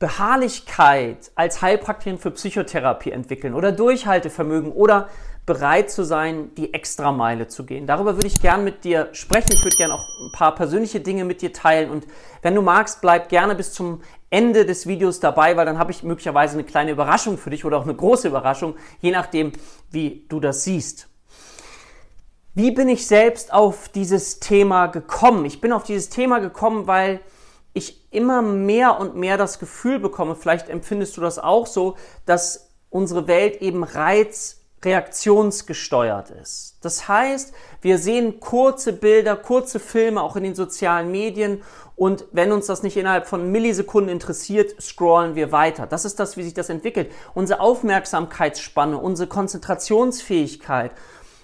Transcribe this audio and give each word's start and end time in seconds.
Beharrlichkeit 0.00 1.30
als 1.34 1.60
Heilpraktikerin 1.60 2.18
für 2.18 2.30
Psychotherapie 2.30 3.12
entwickeln 3.12 3.54
oder 3.54 3.70
Durchhaltevermögen 3.70 4.72
oder 4.72 5.08
bereit 5.44 5.90
zu 5.90 6.04
sein, 6.04 6.54
die 6.54 6.72
Extrameile 6.72 7.48
zu 7.48 7.66
gehen. 7.66 7.86
Darüber 7.86 8.14
würde 8.14 8.26
ich 8.26 8.40
gern 8.40 8.64
mit 8.64 8.84
dir 8.84 9.10
sprechen. 9.12 9.52
Ich 9.52 9.62
würde 9.62 9.76
gerne 9.76 9.94
auch 9.94 10.04
ein 10.24 10.32
paar 10.32 10.54
persönliche 10.54 11.00
Dinge 11.00 11.26
mit 11.26 11.42
dir 11.42 11.52
teilen. 11.52 11.90
Und 11.90 12.06
wenn 12.40 12.54
du 12.54 12.62
magst, 12.62 13.02
bleib 13.02 13.28
gerne 13.28 13.54
bis 13.54 13.74
zum 13.74 14.00
Ende 14.30 14.64
des 14.64 14.86
Videos 14.86 15.20
dabei, 15.20 15.56
weil 15.58 15.66
dann 15.66 15.78
habe 15.78 15.90
ich 15.90 16.02
möglicherweise 16.02 16.54
eine 16.54 16.64
kleine 16.64 16.92
Überraschung 16.92 17.36
für 17.36 17.50
dich 17.50 17.66
oder 17.66 17.76
auch 17.76 17.84
eine 17.84 17.94
große 17.94 18.28
Überraschung, 18.28 18.76
je 19.00 19.10
nachdem, 19.10 19.52
wie 19.90 20.24
du 20.30 20.40
das 20.40 20.64
siehst. 20.64 21.08
Wie 22.54 22.70
bin 22.70 22.88
ich 22.88 23.06
selbst 23.06 23.52
auf 23.52 23.90
dieses 23.90 24.40
Thema 24.40 24.86
gekommen? 24.86 25.44
Ich 25.44 25.60
bin 25.60 25.72
auf 25.72 25.82
dieses 25.82 26.08
Thema 26.08 26.38
gekommen, 26.38 26.86
weil 26.86 27.20
ich 27.72 28.06
immer 28.10 28.42
mehr 28.42 28.98
und 28.98 29.16
mehr 29.16 29.36
das 29.36 29.58
Gefühl 29.58 29.98
bekomme, 29.98 30.34
vielleicht 30.34 30.68
empfindest 30.68 31.16
du 31.16 31.20
das 31.20 31.38
auch 31.38 31.66
so, 31.66 31.96
dass 32.26 32.70
unsere 32.90 33.26
Welt 33.26 33.62
eben 33.62 33.84
Reiz 33.84 34.60
reaktionsgesteuert 34.84 36.30
ist. 36.30 36.78
Das 36.80 37.06
heißt, 37.06 37.52
wir 37.82 37.98
sehen 37.98 38.40
kurze 38.40 38.94
Bilder, 38.94 39.36
kurze 39.36 39.78
Filme 39.78 40.22
auch 40.22 40.36
in 40.36 40.42
den 40.42 40.54
sozialen 40.54 41.10
Medien 41.10 41.62
und 41.96 42.24
wenn 42.32 42.50
uns 42.50 42.66
das 42.66 42.82
nicht 42.82 42.96
innerhalb 42.96 43.26
von 43.26 43.52
Millisekunden 43.52 44.10
interessiert, 44.10 44.80
scrollen 44.80 45.34
wir 45.34 45.52
weiter. 45.52 45.86
Das 45.86 46.06
ist 46.06 46.18
das, 46.18 46.38
wie 46.38 46.42
sich 46.42 46.54
das 46.54 46.70
entwickelt. 46.70 47.12
Unsere 47.34 47.60
Aufmerksamkeitsspanne, 47.60 48.96
unsere 48.96 49.28
Konzentrationsfähigkeit, 49.28 50.92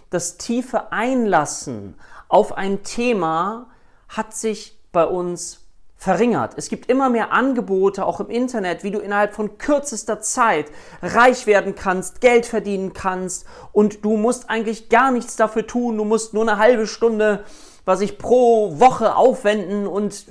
das 0.08 0.38
tiefe 0.38 0.92
Einlassen 0.92 1.98
auf 2.28 2.56
ein 2.56 2.82
Thema 2.84 3.68
hat 4.08 4.34
sich 4.34 4.78
bei 4.92 5.04
uns 5.04 5.65
verringert. 6.06 6.52
Es 6.56 6.68
gibt 6.68 6.88
immer 6.88 7.10
mehr 7.10 7.32
Angebote, 7.32 8.06
auch 8.06 8.20
im 8.20 8.30
Internet, 8.30 8.84
wie 8.84 8.92
du 8.92 9.00
innerhalb 9.00 9.34
von 9.34 9.58
kürzester 9.58 10.20
Zeit 10.20 10.66
reich 11.02 11.48
werden 11.48 11.74
kannst, 11.74 12.20
Geld 12.20 12.46
verdienen 12.46 12.92
kannst 12.92 13.44
und 13.72 14.04
du 14.04 14.16
musst 14.16 14.48
eigentlich 14.48 14.88
gar 14.88 15.10
nichts 15.10 15.34
dafür 15.34 15.66
tun. 15.66 15.96
Du 15.96 16.04
musst 16.04 16.32
nur 16.32 16.44
eine 16.44 16.58
halbe 16.58 16.86
Stunde, 16.86 17.42
was 17.84 18.02
ich 18.02 18.18
pro 18.18 18.78
Woche 18.78 19.16
aufwenden 19.16 19.88
und, 19.88 20.26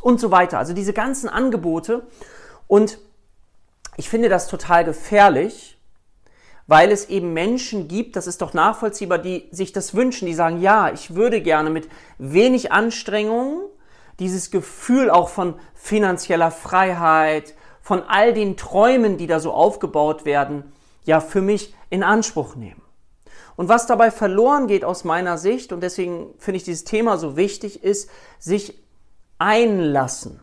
und 0.00 0.20
so 0.20 0.30
weiter. 0.30 0.58
Also 0.58 0.74
diese 0.74 0.92
ganzen 0.92 1.28
Angebote. 1.28 2.06
Und 2.68 2.98
ich 3.96 4.08
finde 4.08 4.28
das 4.28 4.46
total 4.46 4.84
gefährlich, 4.84 5.76
weil 6.68 6.92
es 6.92 7.08
eben 7.08 7.32
Menschen 7.32 7.88
gibt, 7.88 8.14
das 8.14 8.28
ist 8.28 8.42
doch 8.42 8.54
nachvollziehbar, 8.54 9.18
die 9.18 9.48
sich 9.50 9.72
das 9.72 9.92
wünschen, 9.92 10.26
die 10.26 10.34
sagen, 10.34 10.60
ja, 10.60 10.92
ich 10.92 11.16
würde 11.16 11.40
gerne 11.40 11.68
mit 11.68 11.88
wenig 12.18 12.70
Anstrengung 12.70 13.70
dieses 14.20 14.50
Gefühl 14.50 15.10
auch 15.10 15.28
von 15.30 15.54
finanzieller 15.74 16.50
Freiheit, 16.50 17.54
von 17.80 18.02
all 18.02 18.32
den 18.32 18.56
Träumen, 18.56 19.16
die 19.16 19.26
da 19.26 19.40
so 19.40 19.52
aufgebaut 19.52 20.24
werden, 20.24 20.72
ja 21.04 21.20
für 21.20 21.40
mich 21.40 21.74
in 21.88 22.04
Anspruch 22.04 22.54
nehmen. 22.54 22.82
Und 23.56 23.68
was 23.68 23.86
dabei 23.86 24.10
verloren 24.10 24.68
geht 24.68 24.84
aus 24.84 25.04
meiner 25.04 25.36
Sicht, 25.38 25.72
und 25.72 25.82
deswegen 25.82 26.34
finde 26.38 26.58
ich 26.58 26.64
dieses 26.64 26.84
Thema 26.84 27.18
so 27.18 27.36
wichtig, 27.36 27.82
ist 27.82 28.08
sich 28.38 28.78
einlassen. 29.38 30.40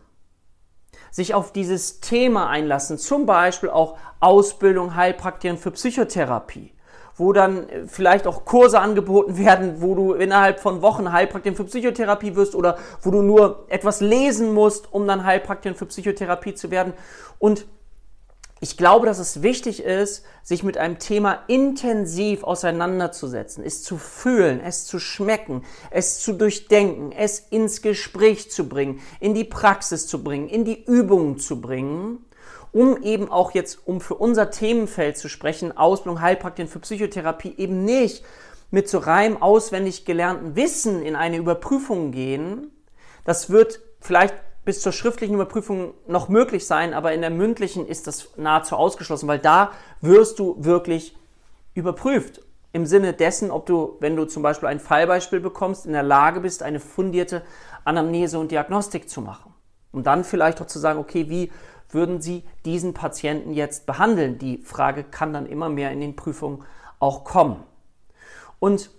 Sich 1.10 1.34
auf 1.34 1.52
dieses 1.52 2.00
Thema 2.00 2.48
einlassen, 2.48 2.98
zum 2.98 3.24
Beispiel 3.26 3.70
auch 3.70 3.96
Ausbildung 4.20 4.94
Heilpraktikerin 4.94 5.56
für 5.56 5.70
Psychotherapie 5.70 6.72
wo 7.18 7.32
dann 7.32 7.68
äh, 7.68 7.86
vielleicht 7.86 8.26
auch 8.26 8.44
Kurse 8.44 8.80
angeboten 8.80 9.36
werden, 9.36 9.82
wo 9.82 9.94
du 9.94 10.14
innerhalb 10.14 10.60
von 10.60 10.80
Wochen 10.82 11.12
Heilpraktikerin 11.12 11.56
für 11.56 11.64
Psychotherapie 11.64 12.36
wirst 12.36 12.54
oder 12.54 12.78
wo 13.02 13.10
du 13.10 13.22
nur 13.22 13.66
etwas 13.68 14.00
lesen 14.00 14.54
musst, 14.54 14.92
um 14.92 15.06
dann 15.06 15.24
Heilpraktikerin 15.24 15.76
für 15.76 15.86
Psychotherapie 15.86 16.54
zu 16.54 16.70
werden. 16.70 16.92
Und 17.38 17.66
ich 18.60 18.76
glaube, 18.76 19.06
dass 19.06 19.20
es 19.20 19.42
wichtig 19.42 19.84
ist, 19.84 20.24
sich 20.42 20.64
mit 20.64 20.78
einem 20.78 20.98
Thema 20.98 21.44
intensiv 21.46 22.42
auseinanderzusetzen, 22.42 23.62
es 23.62 23.84
zu 23.84 23.98
fühlen, 23.98 24.60
es 24.60 24.84
zu 24.84 24.98
schmecken, 24.98 25.64
es 25.90 26.18
zu 26.20 26.32
durchdenken, 26.32 27.12
es 27.12 27.38
ins 27.38 27.82
Gespräch 27.82 28.50
zu 28.50 28.68
bringen, 28.68 29.00
in 29.20 29.34
die 29.34 29.44
Praxis 29.44 30.08
zu 30.08 30.24
bringen, 30.24 30.48
in 30.48 30.64
die 30.64 30.82
Übungen 30.84 31.38
zu 31.38 31.60
bringen 31.60 32.24
um 32.72 33.02
eben 33.02 33.30
auch 33.30 33.52
jetzt, 33.52 33.86
um 33.86 34.00
für 34.00 34.14
unser 34.14 34.50
Themenfeld 34.50 35.16
zu 35.16 35.28
sprechen, 35.28 35.76
Ausbildung 35.76 36.20
Heilpraktikerin 36.20 36.70
für 36.70 36.80
Psychotherapie, 36.80 37.54
eben 37.56 37.84
nicht 37.84 38.24
mit 38.70 38.88
so 38.88 38.98
reim 38.98 39.40
auswendig 39.40 40.04
gelernten 40.04 40.56
Wissen 40.56 41.02
in 41.02 41.16
eine 41.16 41.38
Überprüfung 41.38 42.12
gehen. 42.12 42.70
Das 43.24 43.50
wird 43.50 43.80
vielleicht 44.00 44.34
bis 44.64 44.82
zur 44.82 44.92
schriftlichen 44.92 45.34
Überprüfung 45.34 45.94
noch 46.06 46.28
möglich 46.28 46.66
sein, 46.66 46.92
aber 46.92 47.12
in 47.14 47.22
der 47.22 47.30
mündlichen 47.30 47.86
ist 47.86 48.06
das 48.06 48.36
nahezu 48.36 48.76
ausgeschlossen, 48.76 49.26
weil 49.26 49.38
da 49.38 49.72
wirst 50.02 50.38
du 50.38 50.56
wirklich 50.58 51.16
überprüft. 51.72 52.42
Im 52.72 52.84
Sinne 52.84 53.14
dessen, 53.14 53.50
ob 53.50 53.64
du, 53.64 53.96
wenn 54.00 54.14
du 54.14 54.26
zum 54.26 54.42
Beispiel 54.42 54.68
ein 54.68 54.78
Fallbeispiel 54.78 55.40
bekommst, 55.40 55.86
in 55.86 55.94
der 55.94 56.02
Lage 56.02 56.40
bist, 56.40 56.62
eine 56.62 56.80
fundierte 56.80 57.42
Anamnese 57.84 58.38
und 58.38 58.50
Diagnostik 58.50 59.08
zu 59.08 59.22
machen. 59.22 59.54
Um 59.90 60.02
dann 60.02 60.22
vielleicht 60.22 60.60
auch 60.60 60.66
zu 60.66 60.78
sagen, 60.78 60.98
okay, 60.98 61.30
wie 61.30 61.50
würden 61.90 62.20
Sie 62.20 62.44
diesen 62.64 62.94
Patienten 62.94 63.52
jetzt 63.52 63.86
behandeln? 63.86 64.38
Die 64.38 64.58
Frage 64.58 65.04
kann 65.04 65.32
dann 65.32 65.46
immer 65.46 65.68
mehr 65.68 65.90
in 65.90 66.00
den 66.00 66.16
Prüfungen 66.16 66.64
auch 66.98 67.24
kommen. 67.24 67.62
Und 68.58 68.90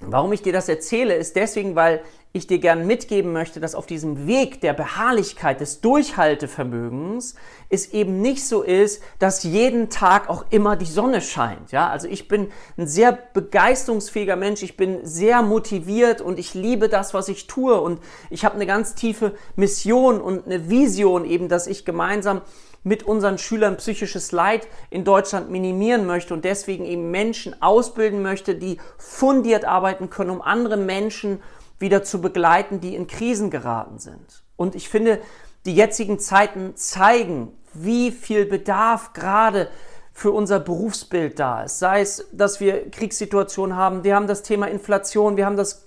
warum 0.00 0.32
ich 0.32 0.42
dir 0.42 0.52
das 0.52 0.68
erzähle, 0.68 1.14
ist 1.14 1.36
deswegen, 1.36 1.76
weil 1.76 2.02
ich 2.36 2.48
dir 2.48 2.58
gern 2.58 2.84
mitgeben 2.84 3.32
möchte, 3.32 3.60
dass 3.60 3.76
auf 3.76 3.86
diesem 3.86 4.26
Weg 4.26 4.60
der 4.60 4.72
Beharrlichkeit, 4.72 5.60
des 5.60 5.80
Durchhaltevermögens 5.80 7.36
es 7.68 7.92
eben 7.92 8.20
nicht 8.20 8.44
so 8.44 8.62
ist, 8.62 9.00
dass 9.20 9.44
jeden 9.44 9.88
Tag 9.88 10.28
auch 10.28 10.44
immer 10.50 10.74
die 10.74 10.84
Sonne 10.84 11.20
scheint. 11.20 11.70
Ja, 11.70 11.88
also 11.88 12.08
ich 12.08 12.26
bin 12.26 12.50
ein 12.76 12.88
sehr 12.88 13.12
begeisterungsfähiger 13.12 14.34
Mensch, 14.34 14.64
ich 14.64 14.76
bin 14.76 15.06
sehr 15.06 15.42
motiviert 15.42 16.20
und 16.20 16.40
ich 16.40 16.54
liebe 16.54 16.88
das, 16.88 17.14
was 17.14 17.28
ich 17.28 17.46
tue 17.46 17.80
und 17.80 18.00
ich 18.30 18.44
habe 18.44 18.56
eine 18.56 18.66
ganz 18.66 18.96
tiefe 18.96 19.36
Mission 19.54 20.20
und 20.20 20.46
eine 20.46 20.68
Vision 20.68 21.24
eben, 21.24 21.48
dass 21.48 21.68
ich 21.68 21.84
gemeinsam 21.84 22.40
mit 22.82 23.04
unseren 23.04 23.38
Schülern 23.38 23.76
psychisches 23.76 24.32
Leid 24.32 24.66
in 24.90 25.04
Deutschland 25.04 25.50
minimieren 25.50 26.04
möchte 26.04 26.34
und 26.34 26.44
deswegen 26.44 26.84
eben 26.84 27.12
Menschen 27.12 27.62
ausbilden 27.62 28.22
möchte, 28.22 28.56
die 28.56 28.78
fundiert 28.98 29.64
arbeiten 29.64 30.10
können, 30.10 30.30
um 30.30 30.42
andere 30.42 30.76
Menschen 30.76 31.40
wieder 31.84 32.02
zu 32.02 32.22
begleiten, 32.22 32.80
die 32.80 32.96
in 32.96 33.06
Krisen 33.06 33.50
geraten 33.50 33.98
sind. 33.98 34.42
Und 34.56 34.74
ich 34.74 34.88
finde, 34.88 35.20
die 35.66 35.74
jetzigen 35.74 36.18
Zeiten 36.18 36.74
zeigen, 36.76 37.52
wie 37.74 38.10
viel 38.10 38.46
Bedarf 38.46 39.12
gerade 39.12 39.68
für 40.14 40.30
unser 40.30 40.60
Berufsbild 40.60 41.38
da 41.38 41.64
ist. 41.64 41.78
Sei 41.78 42.00
es, 42.00 42.26
dass 42.32 42.58
wir 42.60 42.90
Kriegssituationen 42.90 43.76
haben, 43.76 44.02
wir 44.02 44.14
haben 44.14 44.28
das 44.28 44.42
Thema 44.42 44.64
Inflation, 44.66 45.36
wir 45.36 45.44
haben 45.44 45.58
das, 45.58 45.86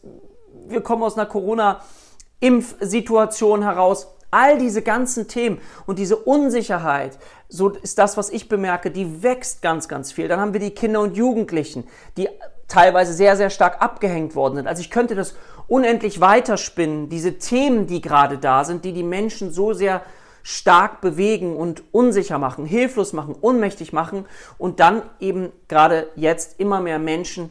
wir 0.68 0.82
kommen 0.82 1.02
aus 1.02 1.18
einer 1.18 1.26
Corona-Impfsituation 1.26 3.64
heraus. 3.64 4.14
All 4.30 4.58
diese 4.58 4.82
ganzen 4.82 5.30
Themen 5.30 5.62
und 5.86 5.98
diese 5.98 6.18
Unsicherheit, 6.18 7.18
so 7.48 7.70
ist 7.70 7.98
das, 7.98 8.18
was 8.18 8.30
ich 8.30 8.50
bemerke, 8.50 8.92
die 8.92 9.24
wächst 9.24 9.62
ganz, 9.62 9.88
ganz 9.88 10.12
viel. 10.12 10.28
Dann 10.28 10.42
haben 10.42 10.52
wir 10.52 10.60
die 10.60 10.72
Kinder 10.72 11.00
und 11.00 11.16
Jugendlichen, 11.16 11.88
die 12.18 12.28
teilweise 12.68 13.14
sehr, 13.14 13.38
sehr 13.38 13.50
stark 13.50 13.82
abgehängt 13.82 14.36
worden 14.36 14.58
sind. 14.58 14.68
Also 14.68 14.82
ich 14.82 14.92
könnte 14.92 15.16
das 15.16 15.36
unendlich 15.68 16.22
weiterspinnen, 16.22 17.10
diese 17.10 17.38
Themen, 17.38 17.88
die 17.88 18.02
gerade 18.02 18.38
da 18.38 18.64
sind, 18.64 18.86
die 18.86 18.94
die 18.94 19.04
Menschen 19.04 19.52
so 19.52 19.74
sehr 19.74 20.02
stark 20.44 21.02
bewegen 21.02 21.58
und 21.58 21.84
unsicher 21.92 22.40
machen, 22.40 22.66
hilflos 22.66 23.12
machen, 23.12 23.36
ohnmächtig 23.42 23.92
machen 23.92 24.26
und 24.58 24.80
dann 24.80 25.02
eben 25.20 25.52
gerade 25.68 26.08
jetzt 26.16 26.60
immer 26.60 26.80
mehr 26.80 27.00
Menschen 27.00 27.50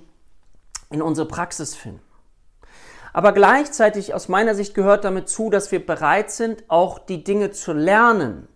in 0.90 1.02
unsere 1.02 1.28
Praxis 1.28 1.74
finden. 1.74 2.00
Aber 3.12 3.32
gleichzeitig 3.32 4.14
aus 4.14 4.28
meiner 4.28 4.54
Sicht 4.54 4.74
gehört 4.74 5.04
damit 5.04 5.28
zu, 5.28 5.50
dass 5.50 5.72
wir 5.72 5.84
bereit 5.84 6.30
sind, 6.30 6.64
auch 6.68 6.98
die 6.98 7.24
Dinge 7.24 7.50
zu 7.50 7.72
lernen, 7.72 8.48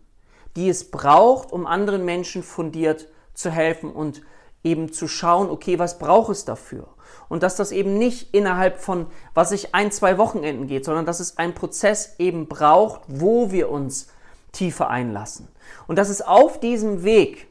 die 0.56 0.68
es 0.68 0.90
braucht, 0.90 1.52
um 1.52 1.66
anderen 1.66 2.04
Menschen 2.04 2.42
fundiert 2.42 3.08
zu 3.34 3.50
helfen 3.50 3.90
und 3.90 4.22
eben 4.62 4.92
zu 4.92 5.08
schauen, 5.08 5.48
okay, 5.48 5.78
was 5.78 5.98
braucht 5.98 6.30
es 6.30 6.44
dafür? 6.44 6.88
Und 7.30 7.44
dass 7.44 7.56
das 7.56 7.72
eben 7.72 7.96
nicht 7.96 8.34
innerhalb 8.34 8.78
von, 8.78 9.06
was 9.34 9.52
ich 9.52 9.74
ein, 9.74 9.92
zwei 9.92 10.18
Wochenenden 10.18 10.66
geht, 10.66 10.84
sondern 10.84 11.06
dass 11.06 11.20
es 11.20 11.38
einen 11.38 11.54
Prozess 11.54 12.16
eben 12.18 12.48
braucht, 12.48 13.02
wo 13.06 13.52
wir 13.52 13.70
uns 13.70 14.08
tiefer 14.52 14.90
einlassen. 14.90 15.48
Und 15.86 15.96
dass 15.96 16.08
es 16.08 16.22
auf 16.22 16.58
diesem 16.58 17.04
Weg 17.04 17.46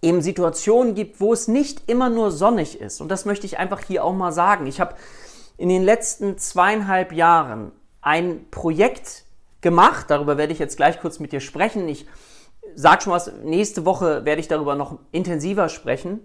eben 0.00 0.22
Situationen 0.22 0.94
gibt, 0.94 1.20
wo 1.20 1.32
es 1.32 1.48
nicht 1.48 1.90
immer 1.90 2.08
nur 2.08 2.30
sonnig 2.30 2.80
ist. 2.80 3.00
Und 3.00 3.08
das 3.08 3.24
möchte 3.24 3.46
ich 3.46 3.58
einfach 3.58 3.80
hier 3.82 4.04
auch 4.04 4.14
mal 4.14 4.30
sagen. 4.30 4.68
Ich 4.68 4.80
habe 4.80 4.94
in 5.56 5.68
den 5.68 5.82
letzten 5.82 6.38
zweieinhalb 6.38 7.12
Jahren 7.12 7.72
ein 8.00 8.46
Projekt 8.52 9.24
gemacht, 9.60 10.06
darüber 10.08 10.38
werde 10.38 10.52
ich 10.52 10.60
jetzt 10.60 10.76
gleich 10.76 11.00
kurz 11.00 11.18
mit 11.18 11.32
dir 11.32 11.40
sprechen. 11.40 11.88
Ich 11.88 12.06
sag 12.76 13.02
schon 13.02 13.12
was, 13.12 13.32
nächste 13.42 13.84
Woche 13.84 14.24
werde 14.24 14.40
ich 14.40 14.46
darüber 14.46 14.76
noch 14.76 15.00
intensiver 15.10 15.68
sprechen, 15.68 16.20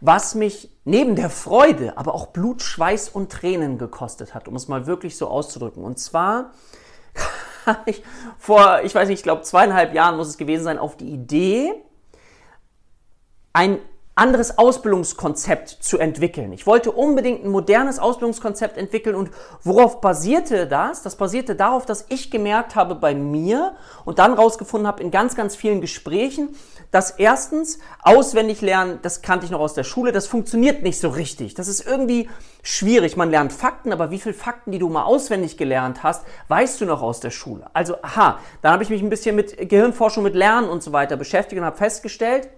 was 0.00 0.34
mich 0.34 0.70
neben 0.84 1.16
der 1.16 1.30
Freude, 1.30 1.96
aber 1.96 2.14
auch 2.14 2.28
Blut, 2.28 2.62
Schweiß 2.62 3.08
und 3.08 3.32
Tränen 3.32 3.78
gekostet 3.78 4.34
hat, 4.34 4.48
um 4.48 4.56
es 4.56 4.68
mal 4.68 4.86
wirklich 4.86 5.16
so 5.16 5.28
auszudrücken. 5.28 5.82
Und 5.82 5.98
zwar 5.98 6.52
kam 7.64 7.76
ich 7.86 8.02
vor, 8.38 8.80
ich 8.84 8.94
weiß 8.94 9.08
nicht, 9.08 9.18
ich 9.18 9.24
glaube 9.24 9.42
zweieinhalb 9.42 9.94
Jahren 9.94 10.16
muss 10.16 10.28
es 10.28 10.38
gewesen 10.38 10.64
sein, 10.64 10.78
auf 10.78 10.96
die 10.96 11.10
Idee, 11.10 11.74
ein 13.52 13.78
anderes 14.18 14.58
Ausbildungskonzept 14.58 15.68
zu 15.68 15.98
entwickeln. 15.98 16.52
Ich 16.52 16.66
wollte 16.66 16.90
unbedingt 16.90 17.44
ein 17.44 17.50
modernes 17.50 17.98
Ausbildungskonzept 17.98 18.76
entwickeln 18.76 19.14
und 19.14 19.30
worauf 19.62 20.00
basierte 20.00 20.66
das? 20.66 21.02
Das 21.02 21.16
basierte 21.16 21.54
darauf, 21.54 21.86
dass 21.86 22.06
ich 22.08 22.30
gemerkt 22.30 22.74
habe 22.74 22.96
bei 22.96 23.14
mir 23.14 23.76
und 24.04 24.18
dann 24.18 24.34
rausgefunden 24.34 24.88
habe 24.88 25.02
in 25.02 25.10
ganz, 25.10 25.36
ganz 25.36 25.54
vielen 25.54 25.80
Gesprächen, 25.80 26.56
dass 26.90 27.12
erstens 27.12 27.78
auswendig 28.02 28.60
lernen, 28.60 28.98
das 29.02 29.22
kannte 29.22 29.44
ich 29.44 29.52
noch 29.52 29.60
aus 29.60 29.74
der 29.74 29.84
Schule, 29.84 30.10
das 30.10 30.26
funktioniert 30.26 30.82
nicht 30.82 30.98
so 30.98 31.10
richtig. 31.10 31.54
Das 31.54 31.68
ist 31.68 31.86
irgendwie 31.86 32.28
schwierig. 32.62 33.16
Man 33.16 33.30
lernt 33.30 33.52
Fakten, 33.52 33.92
aber 33.92 34.10
wie 34.10 34.18
viele 34.18 34.34
Fakten, 34.34 34.72
die 34.72 34.78
du 34.78 34.88
mal 34.88 35.04
auswendig 35.04 35.56
gelernt 35.56 36.02
hast, 36.02 36.24
weißt 36.48 36.80
du 36.80 36.86
noch 36.86 37.02
aus 37.02 37.20
der 37.20 37.30
Schule? 37.30 37.66
Also, 37.72 37.96
aha, 38.02 38.40
dann 38.62 38.72
habe 38.72 38.82
ich 38.82 38.90
mich 38.90 39.02
ein 39.02 39.10
bisschen 39.10 39.36
mit 39.36 39.68
Gehirnforschung, 39.68 40.24
mit 40.24 40.34
Lernen 40.34 40.68
und 40.68 40.82
so 40.82 40.92
weiter 40.92 41.16
beschäftigt 41.16 41.60
und 41.60 41.66
habe 41.66 41.76
festgestellt, 41.76 42.48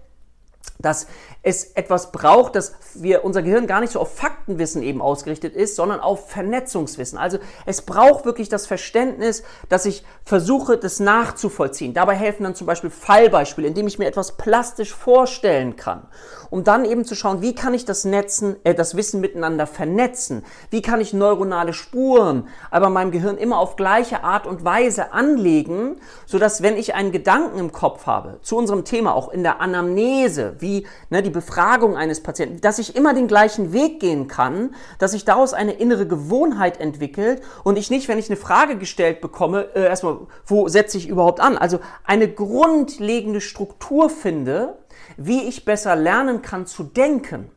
dass 0.81 1.07
es 1.43 1.63
etwas 1.73 2.11
braucht, 2.11 2.55
dass 2.55 2.73
wir 2.93 3.25
unser 3.25 3.41
Gehirn 3.41 3.67
gar 3.67 3.81
nicht 3.81 3.93
so 3.93 3.99
auf 3.99 4.15
Faktenwissen 4.15 4.83
eben 4.83 5.01
ausgerichtet 5.01 5.55
ist, 5.55 5.75
sondern 5.75 5.99
auf 5.99 6.29
Vernetzungswissen. 6.29 7.17
Also 7.17 7.39
es 7.65 7.81
braucht 7.81 8.25
wirklich 8.25 8.49
das 8.49 8.67
Verständnis, 8.67 9.43
dass 9.69 9.85
ich 9.85 10.03
versuche, 10.23 10.77
das 10.77 10.99
nachzuvollziehen. 10.99 11.93
Dabei 11.93 12.15
helfen 12.15 12.43
dann 12.43 12.55
zum 12.55 12.67
Beispiel 12.67 12.89
Fallbeispiele, 12.89 13.67
indem 13.67 13.87
ich 13.87 13.99
mir 13.99 14.05
etwas 14.05 14.37
plastisch 14.37 14.93
vorstellen 14.93 15.75
kann, 15.75 16.07
um 16.49 16.63
dann 16.63 16.85
eben 16.85 17.05
zu 17.05 17.15
schauen, 17.15 17.41
wie 17.41 17.55
kann 17.55 17.73
ich 17.73 17.85
das 17.85 18.05
Netzen, 18.05 18.57
äh, 18.63 18.75
das 18.75 18.95
Wissen 18.95 19.21
miteinander 19.21 19.67
vernetzen? 19.67 20.43
Wie 20.69 20.81
kann 20.81 21.01
ich 21.01 21.13
neuronale 21.13 21.73
Spuren 21.73 22.47
aber 22.69 22.89
meinem 22.89 23.11
Gehirn 23.11 23.37
immer 23.37 23.59
auf 23.59 23.75
gleiche 23.75 24.23
Art 24.23 24.47
und 24.47 24.63
Weise 24.63 25.13
anlegen, 25.13 25.97
sodass 26.25 26.61
wenn 26.61 26.77
ich 26.77 26.93
einen 26.95 27.11
Gedanken 27.11 27.59
im 27.59 27.71
Kopf 27.71 28.05
habe 28.05 28.39
zu 28.41 28.57
unserem 28.57 28.85
Thema 28.85 29.15
auch 29.15 29.29
in 29.29 29.43
der 29.43 29.61
Anamnese, 29.61 30.55
wie 30.59 30.70
ne, 31.09 31.21
die 31.21 31.29
Befragung 31.29 31.95
eines 31.95 32.21
Patienten, 32.21 32.61
dass 32.61 32.79
ich 32.79 32.95
immer 32.95 33.13
den 33.13 33.27
gleichen 33.27 33.73
Weg 33.73 33.99
gehen 33.99 34.27
kann, 34.27 34.75
dass 34.99 35.11
sich 35.11 35.25
daraus 35.25 35.53
eine 35.53 35.73
innere 35.73 36.07
Gewohnheit 36.07 36.79
entwickelt 36.79 37.41
und 37.63 37.77
ich 37.77 37.89
nicht, 37.89 38.07
wenn 38.07 38.17
ich 38.17 38.29
eine 38.29 38.37
Frage 38.37 38.77
gestellt 38.77 39.21
bekomme, 39.21 39.67
äh, 39.75 39.85
erstmal, 39.85 40.19
wo 40.45 40.67
setze 40.67 40.97
ich 40.97 41.07
überhaupt 41.07 41.39
an? 41.39 41.57
Also 41.57 41.79
eine 42.03 42.27
grundlegende 42.31 43.41
Struktur 43.41 44.09
finde, 44.09 44.77
wie 45.17 45.43
ich 45.43 45.65
besser 45.65 45.95
lernen 45.95 46.41
kann 46.41 46.65
zu 46.65 46.83
denken. 46.83 47.51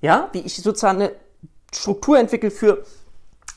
Ja, 0.00 0.28
wie 0.32 0.40
ich 0.40 0.56
sozusagen 0.56 1.02
eine 1.02 1.12
Struktur 1.72 2.18
entwickle 2.18 2.50
für 2.50 2.84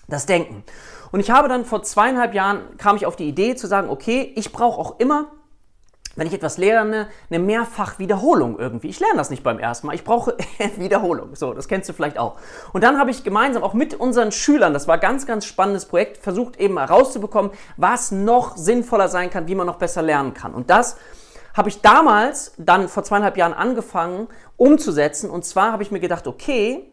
das 0.07 0.25
Denken. 0.25 0.63
Und 1.11 1.19
ich 1.19 1.31
habe 1.31 1.47
dann 1.47 1.63
vor 1.63 1.83
zweieinhalb 1.83 2.33
Jahren 2.33 2.77
kam 2.77 2.95
ich 2.95 3.05
auf 3.05 3.15
die 3.15 3.27
Idee 3.27 3.55
zu 3.55 3.67
sagen, 3.67 3.89
okay, 3.89 4.33
ich 4.35 4.51
brauche 4.51 4.79
auch 4.79 4.99
immer 4.99 5.31
wenn 6.15 6.27
ich 6.27 6.33
etwas 6.33 6.57
lerne, 6.57 7.07
eine 7.29 7.39
Mehrfachwiederholung 7.39 8.59
irgendwie. 8.59 8.89
Ich 8.89 8.99
lerne 8.99 9.17
das 9.17 9.29
nicht 9.29 9.43
beim 9.43 9.59
ersten 9.59 9.87
Mal, 9.87 9.95
ich 9.95 10.03
brauche 10.03 10.37
Wiederholung. 10.77 11.35
So, 11.35 11.53
das 11.53 11.67
kennst 11.67 11.89
du 11.89 11.93
vielleicht 11.93 12.17
auch. 12.17 12.37
Und 12.71 12.83
dann 12.83 12.99
habe 12.99 13.11
ich 13.11 13.23
gemeinsam 13.23 13.63
auch 13.63 13.73
mit 13.73 13.95
unseren 13.95 14.31
Schülern, 14.31 14.73
das 14.73 14.87
war 14.87 14.95
ein 14.95 15.01
ganz, 15.01 15.25
ganz 15.25 15.45
spannendes 15.45 15.85
Projekt, 15.85 16.17
versucht 16.17 16.59
eben 16.59 16.77
herauszubekommen, 16.77 17.51
was 17.77 18.11
noch 18.11 18.57
sinnvoller 18.57 19.07
sein 19.07 19.29
kann, 19.29 19.47
wie 19.47 19.55
man 19.55 19.67
noch 19.67 19.77
besser 19.77 20.01
lernen 20.01 20.33
kann. 20.33 20.53
Und 20.53 20.69
das 20.69 20.97
habe 21.55 21.69
ich 21.69 21.81
damals 21.81 22.53
dann 22.57 22.87
vor 22.87 23.03
zweieinhalb 23.03 23.37
Jahren 23.37 23.53
angefangen 23.53 24.27
umzusetzen. 24.57 25.29
Und 25.29 25.45
zwar 25.45 25.71
habe 25.71 25.83
ich 25.83 25.91
mir 25.91 25.99
gedacht, 25.99 26.27
okay, 26.27 26.91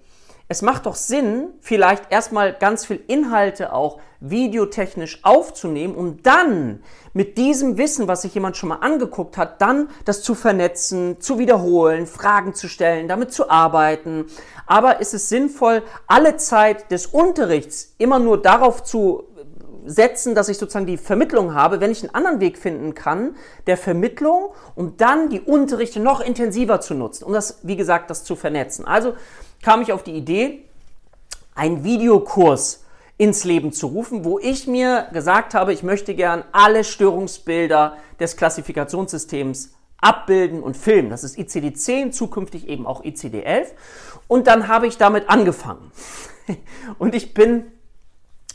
es 0.51 0.63
macht 0.63 0.87
doch 0.87 0.97
Sinn, 0.97 1.51
vielleicht 1.61 2.11
erstmal 2.11 2.53
ganz 2.53 2.85
viel 2.85 3.01
Inhalte 3.07 3.73
auch 3.73 4.01
videotechnisch 4.19 5.21
aufzunehmen, 5.23 5.95
um 5.95 6.25
dann 6.25 6.83
mit 7.13 7.39
diesem 7.39 7.79
Wissen, 7.79 8.09
was 8.09 8.23
sich 8.23 8.35
jemand 8.35 8.57
schon 8.57 8.71
mal 8.71 8.81
angeguckt 8.81 9.37
hat, 9.37 9.63
dann 9.63 9.89
das 10.07 10.25
zu 10.25 10.35
vernetzen, 10.35 11.21
zu 11.21 11.39
wiederholen, 11.39 12.09
Fragen 12.09 12.53
zu 12.53 12.67
stellen, 12.67 13.07
damit 13.07 13.33
zu 13.33 13.49
arbeiten. 13.49 14.27
Aber 14.67 15.01
ist 15.01 15.15
es 15.15 15.29
sinnvoll, 15.29 15.85
alle 16.09 16.37
Zeit 16.37 16.91
des 16.91 17.07
Unterrichts 17.07 17.95
immer 17.99 18.19
nur 18.19 18.43
darauf 18.43 18.83
zu 18.83 19.29
setzen, 19.87 20.35
dass 20.35 20.49
ich 20.49 20.59
sozusagen 20.59 20.87
die 20.87 20.97
Vermittlung 20.97 21.55
habe, 21.55 21.81
wenn 21.81 21.93
ich 21.93 22.03
einen 22.03 22.15
anderen 22.15 22.41
Weg 22.41 22.59
finden 22.59 22.95
kann, 22.95 23.37
der 23.69 23.77
Vermittlung, 23.77 24.51
um 24.75 24.97
dann 24.97 25.29
die 25.29 25.41
Unterrichte 25.41 26.01
noch 26.01 26.21
intensiver 26.21 26.81
zu 26.81 26.95
nutzen, 26.95 27.23
um 27.23 27.33
das, 27.33 27.61
wie 27.63 27.77
gesagt, 27.77 28.11
das 28.11 28.25
zu 28.25 28.35
vernetzen. 28.35 28.85
Also 28.85 29.15
kam 29.63 29.83
ich 29.83 29.93
auf 29.93 30.03
die 30.03 30.15
Idee, 30.15 30.65
einen 31.55 31.85
Videokurs 31.85 32.85
ins 33.19 33.45
Leben 33.45 33.73
zu 33.73 33.89
rufen, 33.89 34.25
wo 34.25 34.39
ich 34.39 34.67
mir 34.67 35.09
gesagt 35.13 35.53
habe, 35.53 35.73
ich 35.73 35.83
möchte 35.83 36.15
gern 36.15 36.43
alle 36.53 36.85
Störungsbilder 36.85 37.99
des 38.19 38.37
Klassifikationssystems 38.37 39.75
abbilden 39.99 40.63
und 40.63 40.77
filmen. 40.77 41.11
Das 41.11 41.25
ist 41.25 41.39
ICD-10, 41.39 42.13
zukünftig 42.13 42.67
eben 42.67 42.87
auch 42.87 43.05
ICD-11. 43.05 43.67
Und 44.27 44.47
dann 44.47 44.69
habe 44.69 44.87
ich 44.87 44.97
damit 44.97 45.29
angefangen. 45.29 45.93
Und 46.99 47.15
ich 47.15 47.35
bin 47.35 47.65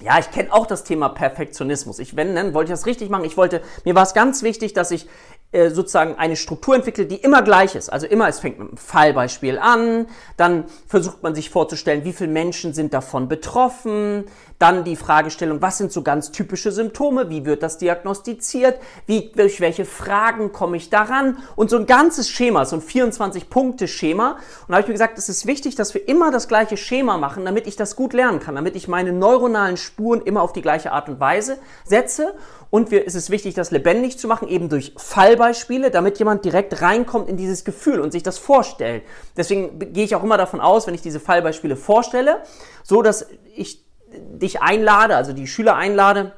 ja, 0.02 0.20
ich 0.20 0.30
kenne 0.30 0.52
auch 0.52 0.66
das 0.66 0.84
Thema 0.84 1.08
Perfektionismus. 1.08 2.00
Ich, 2.00 2.18
wenn, 2.18 2.36
dann 2.36 2.54
wollte 2.54 2.72
ich 2.72 2.78
das 2.78 2.86
richtig 2.86 3.10
machen. 3.10 3.24
Ich 3.24 3.38
wollte, 3.38 3.62
mir 3.86 3.96
war 3.96 4.04
es 4.04 4.14
ganz 4.14 4.44
wichtig, 4.44 4.74
dass 4.74 4.92
ich 4.92 5.08
äh, 5.56 5.70
sozusagen 5.70 6.16
eine 6.16 6.36
Struktur 6.36 6.76
entwickle, 6.76 7.06
die 7.06 7.16
immer 7.16 7.42
gleich 7.42 7.76
ist. 7.76 7.88
Also 7.88 8.08
immer, 8.08 8.28
es 8.28 8.40
fängt 8.40 8.60
mit 8.60 8.68
einem 8.68 8.78
Fallbeispiel 8.78 9.58
an, 9.58 10.08
dann 10.36 10.66
versucht 10.86 11.24
man 11.24 11.34
sich 11.34 11.50
vorzustellen, 11.50 12.04
wie 12.04 12.12
viele 12.12 12.30
Menschen 12.30 12.74
sind 12.74 12.94
davon 12.94 13.30
betroffen, 13.30 14.26
dann 14.60 14.84
die 14.84 14.96
Fragestellung, 14.96 15.62
was 15.62 15.78
sind 15.78 15.92
so 15.92 16.02
ganz 16.02 16.32
typische 16.32 16.72
Symptome, 16.72 17.30
wie 17.30 17.46
wird 17.46 17.62
das 17.64 17.78
diagnostiziert, 17.78 18.80
wie, 19.06 19.32
durch 19.36 19.60
welche 19.60 19.86
Fragen 19.86 20.52
komme 20.52 20.78
ich 20.78 20.90
daran 20.90 21.38
und 21.56 21.70
so 21.70 21.78
ein 21.78 21.86
ganzes 21.86 22.30
Schema, 22.30 22.66
so 22.66 22.78
ein 22.78 22.82
24-Punkte-Schema. 22.82 24.32
Und 24.32 24.40
da 24.70 24.74
habe 24.74 24.82
ich 24.82 24.88
mir 24.88 24.94
gesagt, 24.94 25.18
es 25.18 25.30
ist 25.30 25.46
wichtig, 25.46 25.76
dass 25.76 25.94
wir 25.94 26.08
immer 26.08 26.32
das 26.32 26.48
gleiche 26.48 26.78
Schema 26.78 27.18
machen, 27.18 27.46
damit 27.46 27.68
ich 27.68 27.76
das 27.76 27.96
gut 27.96 28.14
lernen 28.14 28.40
kann, 28.40 28.56
damit 28.56 28.76
ich 28.76 28.88
meine 28.88 29.12
neuronalen 29.12 29.78
Spuren 29.78 30.22
immer 30.22 30.42
auf 30.42 30.54
die 30.54 30.62
gleiche 30.62 30.92
Art 30.92 31.10
und 31.10 31.20
Weise 31.20 31.58
setze 31.84 32.34
und 32.70 32.92
wir, 32.92 33.08
es 33.08 33.16
ist 33.16 33.30
wichtig, 33.30 33.54
das 33.54 33.72
lebendig 33.72 34.20
zu 34.20 34.28
machen, 34.28 34.48
eben 34.50 34.68
durch 34.68 34.94
Fallbeispiele, 34.98 35.92
damit 35.92 36.20
jemand 36.20 36.44
direkt 36.44 36.82
reinkommt 36.82 37.30
in 37.30 37.38
dieses 37.38 37.64
Gefühl 37.64 38.02
und 38.02 38.12
sich 38.12 38.24
das 38.24 38.38
vorstellt. 38.38 39.04
Deswegen 39.38 39.80
gehe 39.94 40.04
ich 40.04 40.14
auch 40.14 40.24
immer 40.24 40.38
davon 40.38 40.60
aus, 40.60 40.86
wenn 40.88 40.94
ich 40.94 41.02
diese 41.02 41.22
Fallbeispiele 41.22 41.78
vorstelle, 41.78 42.44
so 42.84 43.02
dass 43.02 43.28
ich 43.56 43.85
dich 44.20 44.62
einlade, 44.62 45.16
also 45.16 45.34
die 45.34 45.48
Schüler 45.48 45.76
einlade, 45.76 46.34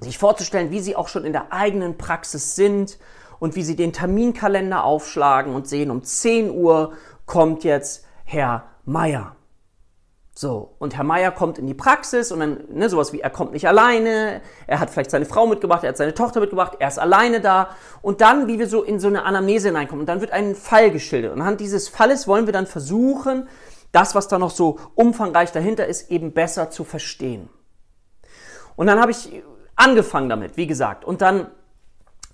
sich 0.00 0.18
vorzustellen, 0.18 0.70
wie 0.70 0.80
sie 0.80 0.96
auch 0.96 1.08
schon 1.08 1.24
in 1.24 1.32
der 1.32 1.52
eigenen 1.52 1.98
Praxis 1.98 2.54
sind 2.54 2.98
und 3.38 3.56
wie 3.56 3.62
sie 3.62 3.76
den 3.76 3.92
Terminkalender 3.92 4.84
aufschlagen 4.84 5.54
und 5.54 5.68
sehen, 5.68 5.90
um 5.90 6.02
10 6.02 6.50
Uhr 6.50 6.92
kommt 7.26 7.64
jetzt 7.64 8.04
Herr 8.24 8.64
Meier. 8.84 9.34
So, 10.34 10.76
und 10.78 10.96
Herr 10.96 11.02
Meier 11.02 11.32
kommt 11.32 11.58
in 11.58 11.66
die 11.66 11.74
Praxis 11.74 12.30
und 12.30 12.38
dann, 12.38 12.60
ne, 12.72 12.88
sowas 12.88 13.12
wie, 13.12 13.18
er 13.18 13.30
kommt 13.30 13.52
nicht 13.54 13.66
alleine, 13.66 14.40
er 14.68 14.78
hat 14.78 14.88
vielleicht 14.88 15.10
seine 15.10 15.24
Frau 15.24 15.48
mitgebracht, 15.48 15.82
er 15.82 15.88
hat 15.88 15.96
seine 15.96 16.14
Tochter 16.14 16.38
mitgebracht, 16.38 16.76
er 16.78 16.86
ist 16.86 17.00
alleine 17.00 17.40
da. 17.40 17.70
Und 18.02 18.20
dann, 18.20 18.46
wie 18.46 18.60
wir 18.60 18.68
so 18.68 18.84
in 18.84 19.00
so 19.00 19.08
eine 19.08 19.24
Anamnese 19.24 19.66
hineinkommen, 19.66 20.02
und 20.02 20.06
dann 20.06 20.20
wird 20.20 20.30
ein 20.30 20.54
Fall 20.54 20.92
geschildert. 20.92 21.32
Und 21.32 21.40
anhand 21.40 21.58
dieses 21.58 21.88
Falles 21.88 22.28
wollen 22.28 22.46
wir 22.46 22.52
dann 22.52 22.68
versuchen, 22.68 23.48
das, 23.92 24.14
was 24.14 24.28
da 24.28 24.38
noch 24.38 24.50
so 24.50 24.78
umfangreich 24.94 25.52
dahinter 25.52 25.86
ist, 25.86 26.10
eben 26.10 26.32
besser 26.32 26.70
zu 26.70 26.84
verstehen. 26.84 27.48
Und 28.76 28.86
dann 28.86 29.00
habe 29.00 29.10
ich 29.10 29.42
angefangen 29.76 30.28
damit, 30.28 30.56
wie 30.56 30.66
gesagt. 30.66 31.04
Und 31.04 31.22
dann 31.22 31.48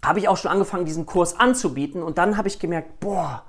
habe 0.04 0.18
ich 0.18 0.28
auch 0.28 0.36
schon 0.36 0.50
angefangen, 0.50 0.84
diesen 0.84 1.06
Kurs 1.06 1.38
anzubieten. 1.38 2.02
Und 2.02 2.18
dann 2.18 2.36
habe 2.36 2.48
ich 2.48 2.58
gemerkt, 2.58 3.00
boah, 3.00 3.44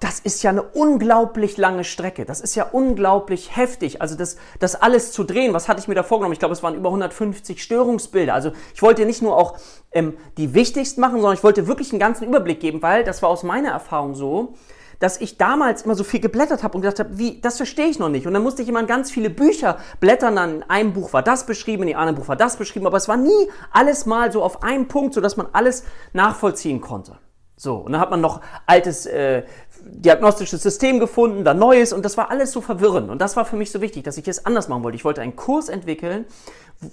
das 0.00 0.18
ist 0.18 0.42
ja 0.42 0.50
eine 0.50 0.62
unglaublich 0.62 1.56
lange 1.58 1.84
Strecke. 1.84 2.24
Das 2.24 2.40
ist 2.40 2.54
ja 2.54 2.64
unglaublich 2.64 3.54
heftig. 3.56 4.00
Also 4.00 4.16
das, 4.16 4.36
das 4.58 4.74
alles 4.74 5.12
zu 5.12 5.24
drehen, 5.24 5.52
was 5.52 5.68
hatte 5.68 5.80
ich 5.80 5.88
mir 5.88 5.94
da 5.94 6.02
vorgenommen? 6.02 6.32
Ich 6.32 6.38
glaube, 6.38 6.54
es 6.54 6.62
waren 6.62 6.74
über 6.74 6.88
150 6.88 7.62
Störungsbilder. 7.62 8.32
Also 8.32 8.52
ich 8.74 8.80
wollte 8.80 9.04
nicht 9.04 9.20
nur 9.20 9.36
auch 9.36 9.58
ähm, 9.92 10.16
die 10.38 10.54
wichtigsten 10.54 11.02
machen, 11.02 11.16
sondern 11.16 11.34
ich 11.34 11.44
wollte 11.44 11.66
wirklich 11.66 11.92
einen 11.92 12.00
ganzen 12.00 12.26
Überblick 12.26 12.60
geben, 12.60 12.80
weil 12.80 13.04
das 13.04 13.22
war 13.22 13.28
aus 13.28 13.42
meiner 13.42 13.70
Erfahrung 13.70 14.14
so, 14.14 14.54
dass 15.00 15.20
ich 15.20 15.38
damals 15.38 15.82
immer 15.82 15.96
so 15.96 16.04
viel 16.04 16.20
geblättert 16.20 16.62
habe 16.62 16.76
und 16.76 16.82
gedacht 16.82 17.00
habe, 17.00 17.18
wie, 17.18 17.40
das 17.40 17.56
verstehe 17.56 17.86
ich 17.86 17.98
noch 17.98 18.10
nicht. 18.10 18.26
Und 18.26 18.34
dann 18.34 18.42
musste 18.42 18.62
ich 18.62 18.68
immer 18.68 18.84
ganz 18.84 19.10
viele 19.10 19.30
Bücher 19.30 19.78
blättern. 19.98 20.36
Dann 20.36 20.56
in 20.56 20.62
einem 20.64 20.92
Buch 20.92 21.12
war 21.12 21.22
das 21.22 21.46
beschrieben, 21.46 21.82
in 21.82 21.88
dem 21.88 21.96
anderen 21.96 22.16
Buch 22.16 22.28
war 22.28 22.36
das 22.36 22.56
beschrieben, 22.56 22.86
aber 22.86 22.98
es 22.98 23.08
war 23.08 23.16
nie 23.16 23.50
alles 23.72 24.06
mal 24.06 24.30
so 24.30 24.42
auf 24.42 24.62
einen 24.62 24.86
Punkt, 24.86 25.14
sodass 25.14 25.36
man 25.36 25.48
alles 25.52 25.84
nachvollziehen 26.12 26.80
konnte. 26.80 27.18
So, 27.56 27.76
und 27.76 27.92
dann 27.92 28.00
hat 28.00 28.10
man 28.10 28.20
noch 28.20 28.40
altes 28.66 29.06
äh, 29.06 29.42
diagnostisches 29.82 30.62
System 30.62 31.00
gefunden, 31.00 31.44
dann 31.44 31.58
neues 31.58 31.92
und 31.92 32.04
das 32.04 32.16
war 32.16 32.30
alles 32.30 32.52
so 32.52 32.60
verwirrend. 32.60 33.10
Und 33.10 33.20
das 33.20 33.36
war 33.36 33.44
für 33.44 33.56
mich 33.56 33.70
so 33.70 33.80
wichtig, 33.80 34.04
dass 34.04 34.18
ich 34.18 34.28
es 34.28 34.46
anders 34.46 34.68
machen 34.68 34.82
wollte. 34.82 34.96
Ich 34.96 35.04
wollte 35.04 35.22
einen 35.22 35.36
Kurs 35.36 35.68
entwickeln, 35.68 36.26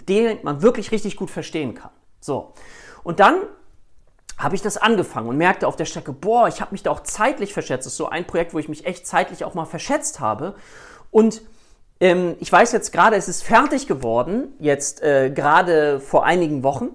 den 0.07 0.39
man 0.43 0.61
wirklich 0.61 0.91
richtig 0.91 1.15
gut 1.15 1.29
verstehen 1.29 1.73
kann. 1.73 1.91
So, 2.19 2.53
und 3.03 3.19
dann 3.19 3.43
habe 4.38 4.56
ich 4.56 4.62
das 4.62 4.77
angefangen 4.77 5.27
und 5.27 5.38
merkte 5.38 5.67
auf 5.67 5.75
der 5.75 5.86
Strecke, 5.86 6.13
boah, 6.13 6.48
ich 6.48 6.62
habe 6.62 6.72
mich 6.72 6.84
da 6.84 6.91
auch 6.91 7.01
zeitlich 7.01 7.53
verschätzt. 7.53 7.86
Das 7.86 7.94
ist 7.94 7.98
so 7.98 8.08
ein 8.08 8.27
Projekt, 8.27 8.53
wo 8.53 8.60
ich 8.60 8.70
mich 8.70 8.86
echt 8.86 9.08
zeitlich 9.08 9.44
auch 9.44 9.56
mal 9.56 9.65
verschätzt 9.65 10.20
habe. 10.20 10.56
Und 11.10 11.41
ähm, 12.00 12.36
ich 12.39 12.51
weiß 12.51 12.72
jetzt 12.72 12.91
gerade, 12.91 13.15
es 13.15 13.27
ist 13.27 13.44
fertig 13.44 13.88
geworden, 13.88 14.53
jetzt 14.60 15.01
äh, 15.01 15.32
gerade 15.32 16.00
vor 16.00 16.24
einigen 16.25 16.62
Wochen. 16.63 16.89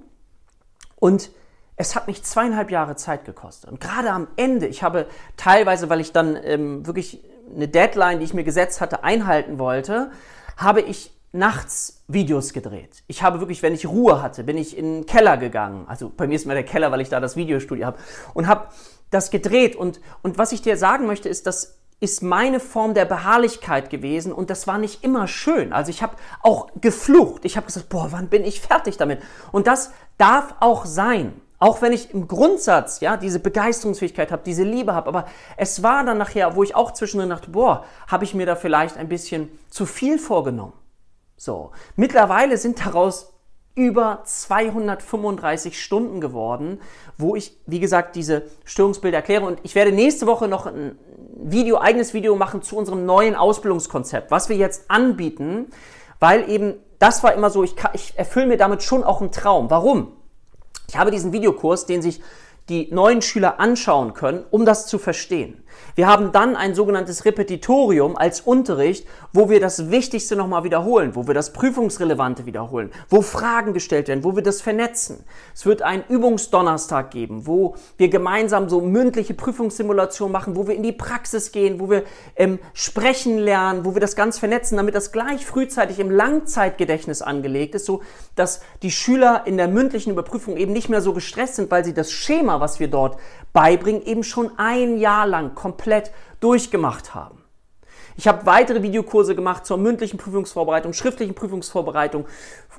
Und 0.97 1.31
es 1.77 1.97
hat 1.97 2.07
mich 2.07 2.23
zweieinhalb 2.23 2.71
Jahre 2.71 2.95
Zeit 2.95 3.25
gekostet. 3.25 3.71
Und 3.71 3.81
gerade 3.81 4.11
am 4.11 4.29
Ende, 4.37 4.69
ich 4.69 4.85
habe 4.85 5.07
teilweise, 5.37 5.89
weil 5.91 6.01
ich 6.01 6.13
dann 6.13 6.39
ähm, 6.45 6.87
wirklich 6.87 7.25
eine 7.53 7.67
Deadline, 7.67 8.21
die 8.21 8.25
ich 8.25 8.35
mir 8.35 8.45
gesetzt 8.45 8.81
hatte, 8.81 9.03
einhalten 9.03 9.59
wollte, 9.59 10.13
habe 10.57 10.81
ich 10.81 11.13
nachts 11.33 12.05
Videos 12.09 12.53
gedreht. 12.53 13.03
Ich 13.07 13.23
habe 13.23 13.41
wirklich, 13.41 13.63
wenn 13.63 13.75
ich 13.75 13.87
Ruhe 13.87 14.23
hatte, 14.23 14.45
bin 14.45 14.59
ich 14.59 14.77
in 14.77 14.85
den 14.85 15.07
Keller 15.07 15.39
gegangen. 15.39 15.87
Also 15.89 16.13
bei 16.15 16.27
mir 16.27 16.35
ist 16.35 16.45
immer 16.45 16.55
der 16.55 16.65
Keller, 16.65 16.93
weil 16.93 17.01
ich 17.01 17.09
da 17.09 17.21
das 17.21 17.37
Videostudio 17.37 17.87
habe. 17.87 17.99
Und 18.35 18.47
habe 18.47 18.69
das 19.11 19.31
gedreht. 19.31 19.75
Und, 19.75 20.01
und 20.23 20.39
was 20.39 20.53
ich 20.53 20.63
dir 20.63 20.77
sagen 20.77 21.07
möchte, 21.07 21.29
ist, 21.29 21.47
dass 21.47 21.79
ist 22.03 22.21
meine 22.21 22.59
Form 22.59 22.95
der 22.95 23.05
Beharrlichkeit 23.05 23.89
gewesen 23.89 24.33
und 24.33 24.51
das 24.51 24.67
war 24.67 24.77
nicht 24.77 25.05
immer 25.05 25.29
schön. 25.29 25.73
Also 25.73 25.91
ich 25.91 26.03
habe 26.03 26.17
auch 26.43 26.67
geflucht. 26.81 27.45
Ich 27.45 27.57
habe 27.57 27.67
gesagt, 27.67 27.91
boah, 27.91 28.09
wann 28.11 28.27
bin 28.27 28.45
ich 28.45 28.61
fertig 28.61 28.97
damit? 28.97 29.21
Und 29.53 29.69
das 29.69 29.93
darf 30.19 30.57
auch 30.59 30.85
sein. 30.85 31.33
Auch 31.61 31.81
wenn 31.81 31.93
ich 31.93 32.13
im 32.13 32.27
Grundsatz 32.27 32.99
ja 32.99 33.17
diese 33.17 33.39
Begeisterungsfähigkeit 33.39 34.33
habe, 34.33 34.43
diese 34.45 34.65
Liebe 34.65 34.95
habe, 34.95 35.07
aber 35.07 35.27
es 35.57 35.85
war 35.85 36.05
dann 36.05 36.19
nachher, 36.19 36.57
wo 36.57 36.65
ich 36.65 36.75
auch 36.75 36.91
zwischendrin 36.91 37.31
dachte, 37.31 37.51
boah, 37.51 37.85
habe 38.09 38.25
ich 38.25 38.35
mir 38.35 38.47
da 38.47 38.57
vielleicht 38.57 38.97
ein 38.97 39.09
bisschen 39.09 39.49
zu 39.71 39.87
viel 39.87 40.19
vorgenommen. 40.19 40.73
So, 41.45 41.73
mittlerweile 41.97 42.57
sind 42.57 42.87
daraus 42.87 43.33
über 43.75 44.21
235 44.23 45.83
Stunden 45.83 46.21
geworden, 46.21 46.81
wo 47.19 47.35
ich, 47.35 47.59
wie 47.67 47.81
gesagt, 47.81 48.15
diese 48.15 48.45
Störungsbilder 48.65 49.17
erkläre. 49.17 49.45
Und 49.45 49.59
ich 49.65 49.75
werde 49.75 49.91
nächste 49.91 50.29
Woche 50.29 50.47
noch 50.47 50.67
ein 50.67 50.97
Video, 51.35 51.81
eigenes 51.81 52.15
Video 52.15 52.37
machen 52.37 52.63
zu 52.63 52.77
unserem 52.77 53.07
neuen 53.07 53.35
Ausbildungskonzept, 53.35 54.31
was 54.31 54.51
wir 54.51 54.57
jetzt 54.57 54.89
anbieten, 54.89 55.67
weil 56.21 56.49
eben 56.49 56.75
das 57.01 57.25
war 57.25 57.35
immer 57.35 57.51
so, 57.51 57.65
ich, 57.65 57.75
ich 57.95 58.17
erfülle 58.17 58.47
mir 58.47 58.57
damit 58.57 58.85
schon 58.85 59.03
auch 59.03 59.21
einen 59.21 59.33
Traum. 59.33 59.69
Warum? 59.69 60.13
Ich 60.87 60.97
habe 60.97 61.11
diesen 61.11 61.33
Videokurs, 61.33 61.87
den 61.87 62.03
sich 62.03 62.23
die 62.69 62.89
neuen 62.95 63.21
Schüler 63.21 63.59
anschauen 63.59 64.15
können, 64.15 64.45
um 64.53 64.65
das 64.65 64.87
zu 64.87 64.97
verstehen. 64.97 65.62
Wir 65.95 66.07
haben 66.07 66.33
dann 66.33 66.57
ein 66.57 66.75
sogenanntes 66.75 67.25
Repetitorium 67.25 68.17
als 68.17 68.41
Unterricht, 68.41 69.07
wo 69.33 69.51
wir 69.51 69.61
das 69.61 69.91
Wichtigste 69.91 70.37
nochmal 70.37 70.65
wiederholen, 70.65 71.15
wo 71.15 71.27
wir 71.27 71.35
das 71.35 71.53
Prüfungsrelevante 71.53 72.47
wiederholen, 72.47 72.91
wo 73.09 73.23
Fragen 73.23 73.73
gestellt 73.75 74.09
werden, 74.09 74.25
wo 74.25 74.35
wir 74.37 74.43
das 74.43 74.63
vernetzen. 74.63 75.25
Es 75.55 75.67
wird 75.67 75.83
einen 75.83 76.05
Übungsdonnerstag 76.09 77.11
geben, 77.11 77.47
wo 77.47 77.75
wir 77.97 78.09
gemeinsam 78.09 78.69
so 78.69 78.81
mündliche 78.81 79.35
Prüfungssimulationen 79.35 80.33
machen, 80.33 80.57
wo 80.57 80.67
wir 80.67 80.75
in 80.75 80.83
die 80.83 80.93
Praxis 80.93 81.53
gehen, 81.53 81.81
wo 81.81 81.91
wir 81.91 82.05
ähm, 82.37 82.59
sprechen 82.75 83.39
lernen, 83.39 83.85
wo 83.85 83.95
wir 83.95 84.01
das 84.01 84.17
ganz 84.17 84.39
vernetzen, 84.39 84.77
damit 84.77 84.95
das 84.95 85.13
gleich 85.13 85.45
frühzeitig 85.45 85.99
im 85.99 86.11
Langzeitgedächtnis 86.11 87.23
angelegt 87.23 87.75
ist, 87.75 87.87
so 87.87 88.03
dass 88.35 88.61
die 88.83 88.91
Schüler 88.91 89.43
in 89.45 89.57
der 89.57 89.69
mündlichen 89.69 90.13
Überprüfung 90.13 90.57
eben 90.57 90.73
nicht 90.73 90.89
mehr 90.89 91.01
so 91.01 91.13
gestresst 91.13 91.57
sind, 91.57 91.71
weil 91.71 91.85
sie 91.85 91.95
das 91.95 92.13
Schema, 92.13 92.61
was 92.61 92.81
wir 92.81 92.89
dort 92.89 93.19
beibringen, 93.53 94.03
eben 94.03 94.25
schon 94.25 94.53
ein 94.59 94.99
Jahr 94.99 95.27
lang 95.27 95.55
komplett 95.55 96.13
durchgemacht 96.41 97.15
haben. 97.15 97.43
Ich 98.17 98.29
habe 98.29 98.45
weitere 98.45 98.83
Videokurse 98.83 99.35
gemacht 99.35 99.65
zur 99.65 99.79
mündlichen 99.79 100.19
Prüfungsvorbereitung, 100.19 100.93
schriftlichen 100.93 101.35
Prüfungsvorbereitung, 101.35 102.27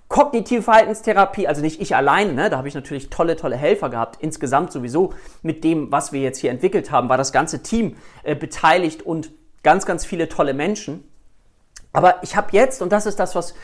kognitive 0.07 0.61
Verhaltenstherapie, 0.61 1.47
also 1.47 1.61
nicht 1.61 1.81
ich 1.81 1.95
alleine, 1.95 2.33
ne? 2.33 2.49
da 2.49 2.57
habe 2.57 2.67
ich 2.67 2.75
natürlich 2.75 3.09
tolle, 3.09 3.35
tolle 3.35 3.55
Helfer 3.55 3.89
gehabt. 3.89 4.17
Insgesamt 4.21 4.71
sowieso 4.71 5.13
mit 5.41 5.63
dem, 5.63 5.91
was 5.91 6.11
wir 6.11 6.21
jetzt 6.21 6.37
hier 6.37 6.51
entwickelt 6.51 6.91
haben, 6.91 7.09
war 7.09 7.17
das 7.17 7.31
ganze 7.31 7.63
Team 7.63 7.95
äh, 8.21 8.35
beteiligt 8.35 9.01
und 9.01 9.31
ganz, 9.63 9.85
ganz 9.85 10.05
viele 10.05 10.29
tolle 10.29 10.53
Menschen. 10.53 11.03
Aber 11.93 12.21
ich 12.21 12.35
habe 12.35 12.49
jetzt, 12.51 12.81
und 12.81 12.91
das 12.91 13.05
ist 13.05 13.19
das, 13.19 13.35
was 13.35 13.55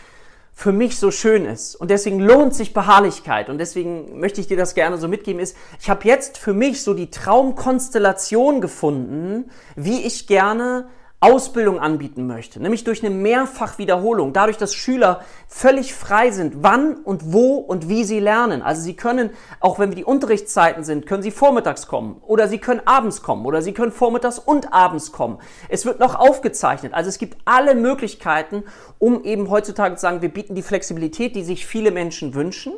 für 0.54 0.72
mich 0.72 0.98
so 0.98 1.12
schön 1.12 1.46
ist. 1.46 1.76
Und 1.76 1.90
deswegen 1.90 2.20
lohnt 2.20 2.54
sich 2.54 2.74
Beharrlichkeit. 2.74 3.50
Und 3.50 3.60
deswegen 3.60 4.20
möchte 4.20 4.42
ich 4.42 4.48
dir 4.48 4.58
das 4.58 4.76
gerne 4.76 4.98
so 4.98 5.08
mitgeben, 5.08 5.42
ist, 5.42 5.56
ich 5.80 5.90
habe 5.90 6.08
jetzt 6.08 6.38
für 6.38 6.54
mich 6.54 6.84
so 6.84 6.94
die 6.94 7.10
Traumkonstellation 7.10 8.60
gefunden, 8.60 9.50
wie 9.76 10.02
ich 10.02 10.28
gerne 10.28 10.90
Ausbildung 11.22 11.80
anbieten 11.80 12.28
möchte, 12.28 12.62
nämlich 12.62 12.86
durch 12.86 13.04
eine 13.04 13.14
Mehrfachwiederholung, 13.14 14.32
dadurch, 14.32 14.56
dass 14.56 14.74
Schüler 14.74 15.22
völlig 15.50 15.94
frei 15.94 16.32
sind, 16.32 16.64
wann 16.64 16.96
und 16.96 17.34
wo 17.34 17.56
und 17.56 17.90
wie 17.90 18.06
sie 18.06 18.22
lernen. 18.22 18.62
Also 18.62 18.82
sie 18.82 18.96
können, 18.96 19.32
auch 19.60 19.80
wenn 19.80 19.90
wir 19.90 19.98
die 19.98 20.06
Unterrichtszeiten 20.06 20.86
sind, 20.86 21.06
können 21.08 21.22
sie 21.22 21.32
vormittags 21.32 21.88
kommen 21.88 22.22
oder 22.26 22.48
sie 22.48 22.58
können 22.58 22.82
abends 22.86 23.22
kommen 23.22 23.46
oder 23.46 23.62
sie 23.62 23.74
können 23.74 23.92
vormittags 23.92 24.40
und 24.40 24.72
abends 24.72 25.12
kommen. 25.12 25.40
Es 25.68 25.86
wird 25.86 26.00
noch 26.00 26.16
aufgezeichnet. 26.16 26.94
Also 26.94 27.10
es 27.10 27.18
gibt 27.18 27.38
alle 27.44 27.76
Möglichkeiten, 27.76 28.64
um 28.98 29.26
eben 29.26 29.50
heutzutage 29.50 29.96
zu 29.96 30.02
sagen, 30.02 30.22
wir 30.22 30.30
bieten 30.30 30.56
die 30.56 30.64
Flexibilität, 30.64 31.36
die 31.36 31.44
sich 31.44 31.66
viele 31.66 31.92
Menschen 31.92 32.34
wünschen, 32.34 32.72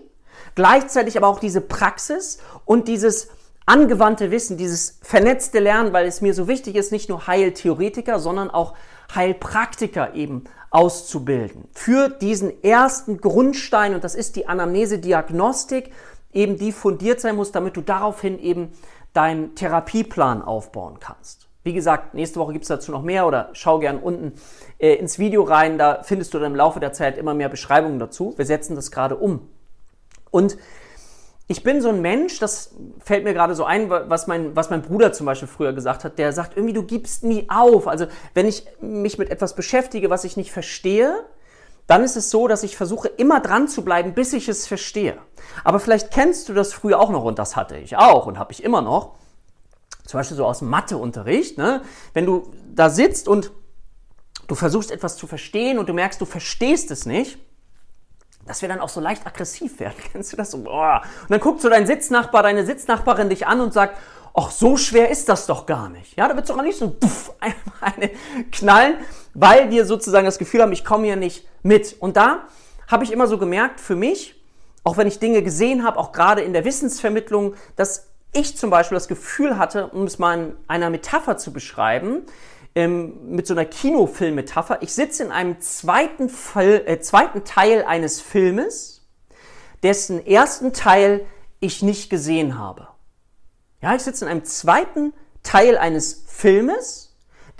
gleichzeitig 0.55 1.15
aber 1.15 1.27
auch 1.27 1.39
diese 1.39 1.61
Praxis 1.61 2.39
und 2.65 2.87
dieses 2.87 3.29
angewandte 3.65 4.31
Wissen, 4.31 4.57
dieses 4.57 4.99
vernetzte 5.01 5.59
Lernen, 5.59 5.93
weil 5.93 6.07
es 6.07 6.21
mir 6.21 6.33
so 6.33 6.47
wichtig 6.47 6.75
ist, 6.75 6.91
nicht 6.91 7.09
nur 7.09 7.27
Heiltheoretiker, 7.27 8.19
sondern 8.19 8.49
auch 8.49 8.73
Heilpraktiker 9.13 10.13
eben 10.13 10.45
auszubilden. 10.69 11.65
Für 11.73 12.09
diesen 12.09 12.63
ersten 12.63 13.19
Grundstein, 13.19 13.93
und 13.93 14.03
das 14.03 14.15
ist 14.15 14.35
die 14.35 14.47
Anamnese-Diagnostik, 14.47 15.91
eben 16.33 16.57
die 16.57 16.71
fundiert 16.71 17.19
sein 17.19 17.35
muss, 17.35 17.51
damit 17.51 17.75
du 17.75 17.81
daraufhin 17.81 18.39
eben 18.39 18.71
deinen 19.13 19.55
Therapieplan 19.55 20.41
aufbauen 20.41 20.99
kannst. 20.99 21.49
Wie 21.63 21.73
gesagt, 21.73 22.13
nächste 22.13 22.39
Woche 22.39 22.53
gibt 22.53 22.63
es 22.63 22.69
dazu 22.69 22.91
noch 22.91 23.03
mehr 23.03 23.27
oder 23.27 23.49
schau 23.53 23.79
gern 23.79 23.99
unten 23.99 24.33
äh, 24.79 24.95
ins 24.95 25.19
Video 25.19 25.43
rein, 25.43 25.77
da 25.77 26.01
findest 26.01 26.33
du 26.33 26.39
dann 26.39 26.51
im 26.51 26.55
Laufe 26.55 26.79
der 26.79 26.93
Zeit 26.93 27.17
immer 27.17 27.35
mehr 27.35 27.49
Beschreibungen 27.49 27.99
dazu. 27.99 28.33
Wir 28.37 28.45
setzen 28.45 28.75
das 28.75 28.89
gerade 28.89 29.17
um. 29.17 29.47
Und 30.31 30.57
ich 31.51 31.63
bin 31.63 31.81
so 31.81 31.89
ein 31.89 32.01
Mensch, 32.01 32.39
das 32.39 32.73
fällt 33.03 33.25
mir 33.25 33.33
gerade 33.33 33.55
so 33.55 33.65
ein, 33.65 33.89
was 33.89 34.25
mein, 34.25 34.55
was 34.55 34.69
mein 34.69 34.81
Bruder 34.81 35.11
zum 35.11 35.25
Beispiel 35.25 35.49
früher 35.49 35.73
gesagt 35.73 36.05
hat, 36.05 36.17
der 36.17 36.31
sagt, 36.31 36.55
irgendwie 36.55 36.73
du 36.73 36.83
gibst 36.83 37.25
nie 37.25 37.45
auf. 37.49 37.89
Also 37.89 38.07
wenn 38.33 38.45
ich 38.45 38.65
mich 38.79 39.17
mit 39.17 39.29
etwas 39.29 39.53
beschäftige, 39.53 40.09
was 40.09 40.23
ich 40.23 40.37
nicht 40.37 40.53
verstehe, 40.53 41.25
dann 41.87 42.05
ist 42.05 42.15
es 42.15 42.29
so, 42.29 42.47
dass 42.47 42.63
ich 42.63 42.77
versuche 42.77 43.09
immer 43.09 43.41
dran 43.41 43.67
zu 43.67 43.83
bleiben, 43.83 44.13
bis 44.13 44.31
ich 44.31 44.47
es 44.47 44.65
verstehe. 44.65 45.17
Aber 45.65 45.81
vielleicht 45.81 46.11
kennst 46.11 46.47
du 46.47 46.53
das 46.53 46.71
früher 46.71 47.01
auch 47.01 47.09
noch 47.09 47.25
und 47.25 47.37
das 47.37 47.57
hatte 47.57 47.75
ich 47.75 47.97
auch 47.97 48.27
und 48.27 48.39
habe 48.39 48.53
ich 48.53 48.63
immer 48.63 48.81
noch. 48.81 49.15
Zum 50.05 50.19
Beispiel 50.19 50.37
so 50.37 50.45
aus 50.45 50.61
Matheunterricht, 50.61 51.57
ne? 51.57 51.81
wenn 52.13 52.25
du 52.25 52.53
da 52.73 52.89
sitzt 52.89 53.27
und 53.27 53.51
du 54.47 54.55
versuchst 54.55 54.89
etwas 54.89 55.17
zu 55.17 55.27
verstehen 55.27 55.79
und 55.79 55.89
du 55.89 55.93
merkst, 55.93 56.21
du 56.21 56.25
verstehst 56.25 56.91
es 56.91 57.05
nicht, 57.05 57.39
dass 58.51 58.61
wir 58.61 58.67
dann 58.67 58.81
auch 58.81 58.89
so 58.89 58.99
leicht 58.99 59.25
aggressiv 59.25 59.79
werden. 59.79 59.95
Kennst 60.11 60.33
du 60.33 60.37
das? 60.37 60.51
So. 60.51 60.57
Und 60.57 60.67
dann 60.67 61.39
guckt 61.39 61.61
so 61.61 61.69
dein 61.69 61.87
Sitznachbar, 61.87 62.43
deine 62.43 62.65
Sitznachbarin 62.65 63.29
dich 63.29 63.47
an 63.47 63.61
und 63.61 63.71
sagt, 63.71 63.97
ach, 64.33 64.51
so 64.51 64.75
schwer 64.75 65.09
ist 65.09 65.29
das 65.29 65.45
doch 65.45 65.65
gar 65.65 65.87
nicht. 65.87 66.17
Ja, 66.17 66.27
da 66.27 66.35
wird 66.35 66.43
es 66.43 66.49
doch 66.51 66.59
am 66.59 66.65
liebsten 66.65 66.99
puff, 66.99 67.33
eine 67.79 68.11
knallen, 68.51 68.95
weil 69.33 69.69
wir 69.69 69.85
sozusagen 69.85 70.25
das 70.25 70.37
Gefühl 70.37 70.61
haben, 70.61 70.73
ich 70.73 70.83
komme 70.83 71.05
hier 71.05 71.15
nicht 71.15 71.47
mit. 71.63 71.95
Und 72.01 72.17
da 72.17 72.39
habe 72.89 73.05
ich 73.05 73.13
immer 73.13 73.25
so 73.25 73.37
gemerkt, 73.37 73.79
für 73.79 73.95
mich, 73.95 74.35
auch 74.83 74.97
wenn 74.97 75.07
ich 75.07 75.19
Dinge 75.19 75.43
gesehen 75.43 75.85
habe, 75.85 75.97
auch 75.97 76.11
gerade 76.11 76.41
in 76.41 76.51
der 76.51 76.65
Wissensvermittlung, 76.65 77.55
dass 77.77 78.09
ich 78.33 78.57
zum 78.57 78.69
Beispiel 78.69 78.97
das 78.97 79.07
Gefühl 79.07 79.57
hatte, 79.57 79.87
um 79.87 80.03
es 80.03 80.19
mal 80.19 80.37
in 80.37 80.55
einer 80.67 80.89
Metapher 80.89 81.37
zu 81.37 81.53
beschreiben, 81.53 82.23
ähm, 82.75 83.31
mit 83.31 83.47
so 83.47 83.53
einer 83.53 83.65
Kinofilm-Metapher. 83.65 84.81
Ich 84.81 84.93
sitze 84.93 85.23
in 85.23 85.31
einem 85.31 85.59
zweiten, 85.61 86.29
Fall, 86.29 86.83
äh, 86.85 86.99
zweiten 86.99 87.43
Teil 87.43 87.83
eines 87.83 88.21
Filmes, 88.21 89.07
dessen 89.83 90.25
ersten 90.25 90.73
Teil 90.73 91.25
ich 91.59 91.81
nicht 91.81 92.09
gesehen 92.09 92.57
habe. 92.57 92.87
Ja, 93.81 93.95
ich 93.95 94.01
sitze 94.01 94.25
in 94.25 94.31
einem 94.31 94.45
zweiten 94.45 95.13
Teil 95.43 95.77
eines 95.77 96.23
Filmes, 96.27 97.10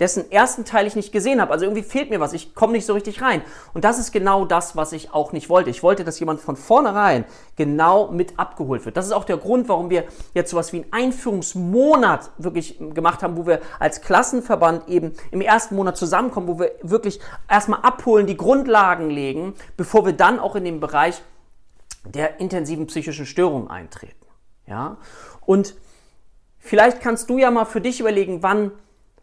dessen 0.02 0.32
ersten 0.32 0.64
Teil 0.64 0.88
ich 0.88 0.96
nicht 0.96 1.12
gesehen 1.12 1.40
habe. 1.40 1.52
Also 1.52 1.64
irgendwie 1.64 1.84
fehlt 1.84 2.10
mir 2.10 2.18
was, 2.18 2.32
ich 2.32 2.56
komme 2.56 2.72
nicht 2.72 2.84
so 2.84 2.92
richtig 2.92 3.22
rein. 3.22 3.40
Und 3.72 3.84
das 3.84 4.00
ist 4.00 4.10
genau 4.10 4.44
das, 4.44 4.74
was 4.74 4.92
ich 4.92 5.14
auch 5.14 5.32
nicht 5.32 5.48
wollte. 5.48 5.70
Ich 5.70 5.84
wollte, 5.84 6.02
dass 6.02 6.18
jemand 6.18 6.40
von 6.40 6.56
vornherein 6.56 7.24
genau 7.54 8.10
mit 8.10 8.36
abgeholt 8.36 8.84
wird. 8.84 8.96
Das 8.96 9.06
ist 9.06 9.12
auch 9.12 9.22
der 9.22 9.36
Grund, 9.36 9.68
warum 9.68 9.90
wir 9.90 10.04
jetzt 10.34 10.50
sowas 10.50 10.72
wie 10.72 10.82
einen 10.82 10.92
Einführungsmonat 10.92 12.32
wirklich 12.36 12.78
gemacht 12.80 13.22
haben, 13.22 13.36
wo 13.36 13.46
wir 13.46 13.60
als 13.78 14.00
Klassenverband 14.00 14.88
eben 14.88 15.12
im 15.30 15.40
ersten 15.40 15.76
Monat 15.76 15.96
zusammenkommen, 15.96 16.48
wo 16.48 16.58
wir 16.58 16.72
wirklich 16.82 17.20
erstmal 17.48 17.82
abholen, 17.82 18.26
die 18.26 18.36
Grundlagen 18.36 19.08
legen, 19.08 19.54
bevor 19.76 20.04
wir 20.04 20.14
dann 20.14 20.40
auch 20.40 20.56
in 20.56 20.64
den 20.64 20.80
Bereich 20.80 21.22
der 22.04 22.40
intensiven 22.40 22.88
psychischen 22.88 23.24
Störungen 23.24 23.70
eintreten. 23.70 24.26
Ja? 24.66 24.96
Und 25.42 25.76
vielleicht 26.58 27.00
kannst 27.00 27.30
du 27.30 27.38
ja 27.38 27.52
mal 27.52 27.66
für 27.66 27.80
dich 27.80 28.00
überlegen, 28.00 28.42
wann 28.42 28.72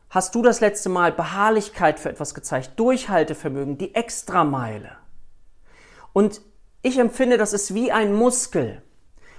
hast 0.09 0.33
du 0.35 0.41
das 0.41 0.59
letzte 0.59 0.89
Mal 0.89 1.11
Beharrlichkeit 1.11 1.99
für 1.99 2.09
etwas 2.09 2.33
gezeigt, 2.33 2.71
Durchhaltevermögen, 2.77 3.77
die 3.77 3.93
Extrameile. 3.95 4.91
Und 6.13 6.41
ich 6.81 6.97
empfinde, 6.97 7.37
das 7.37 7.53
ist 7.53 7.73
wie 7.73 7.91
ein 7.91 8.13
Muskel. 8.13 8.81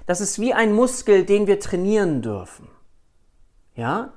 Das 0.06 0.20
ist 0.20 0.38
wie 0.38 0.54
ein 0.54 0.72
Muskel, 0.72 1.24
den 1.24 1.46
wir 1.46 1.60
trainieren 1.60 2.22
dürfen. 2.22 2.68
Ja? 3.74 4.12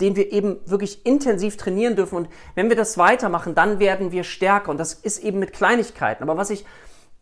den 0.00 0.16
wir 0.16 0.32
eben 0.32 0.58
wirklich 0.66 1.06
intensiv 1.06 1.56
trainieren 1.56 1.96
dürfen. 1.96 2.16
Und 2.16 2.28
wenn 2.54 2.68
wir 2.68 2.76
das 2.76 2.98
weitermachen, 2.98 3.54
dann 3.54 3.78
werden 3.78 4.12
wir 4.12 4.24
stärker. 4.24 4.70
Und 4.70 4.78
das 4.78 4.94
ist 4.94 5.22
eben 5.24 5.38
mit 5.38 5.52
Kleinigkeiten. 5.52 6.22
Aber 6.22 6.36
was 6.36 6.50
ich, 6.50 6.64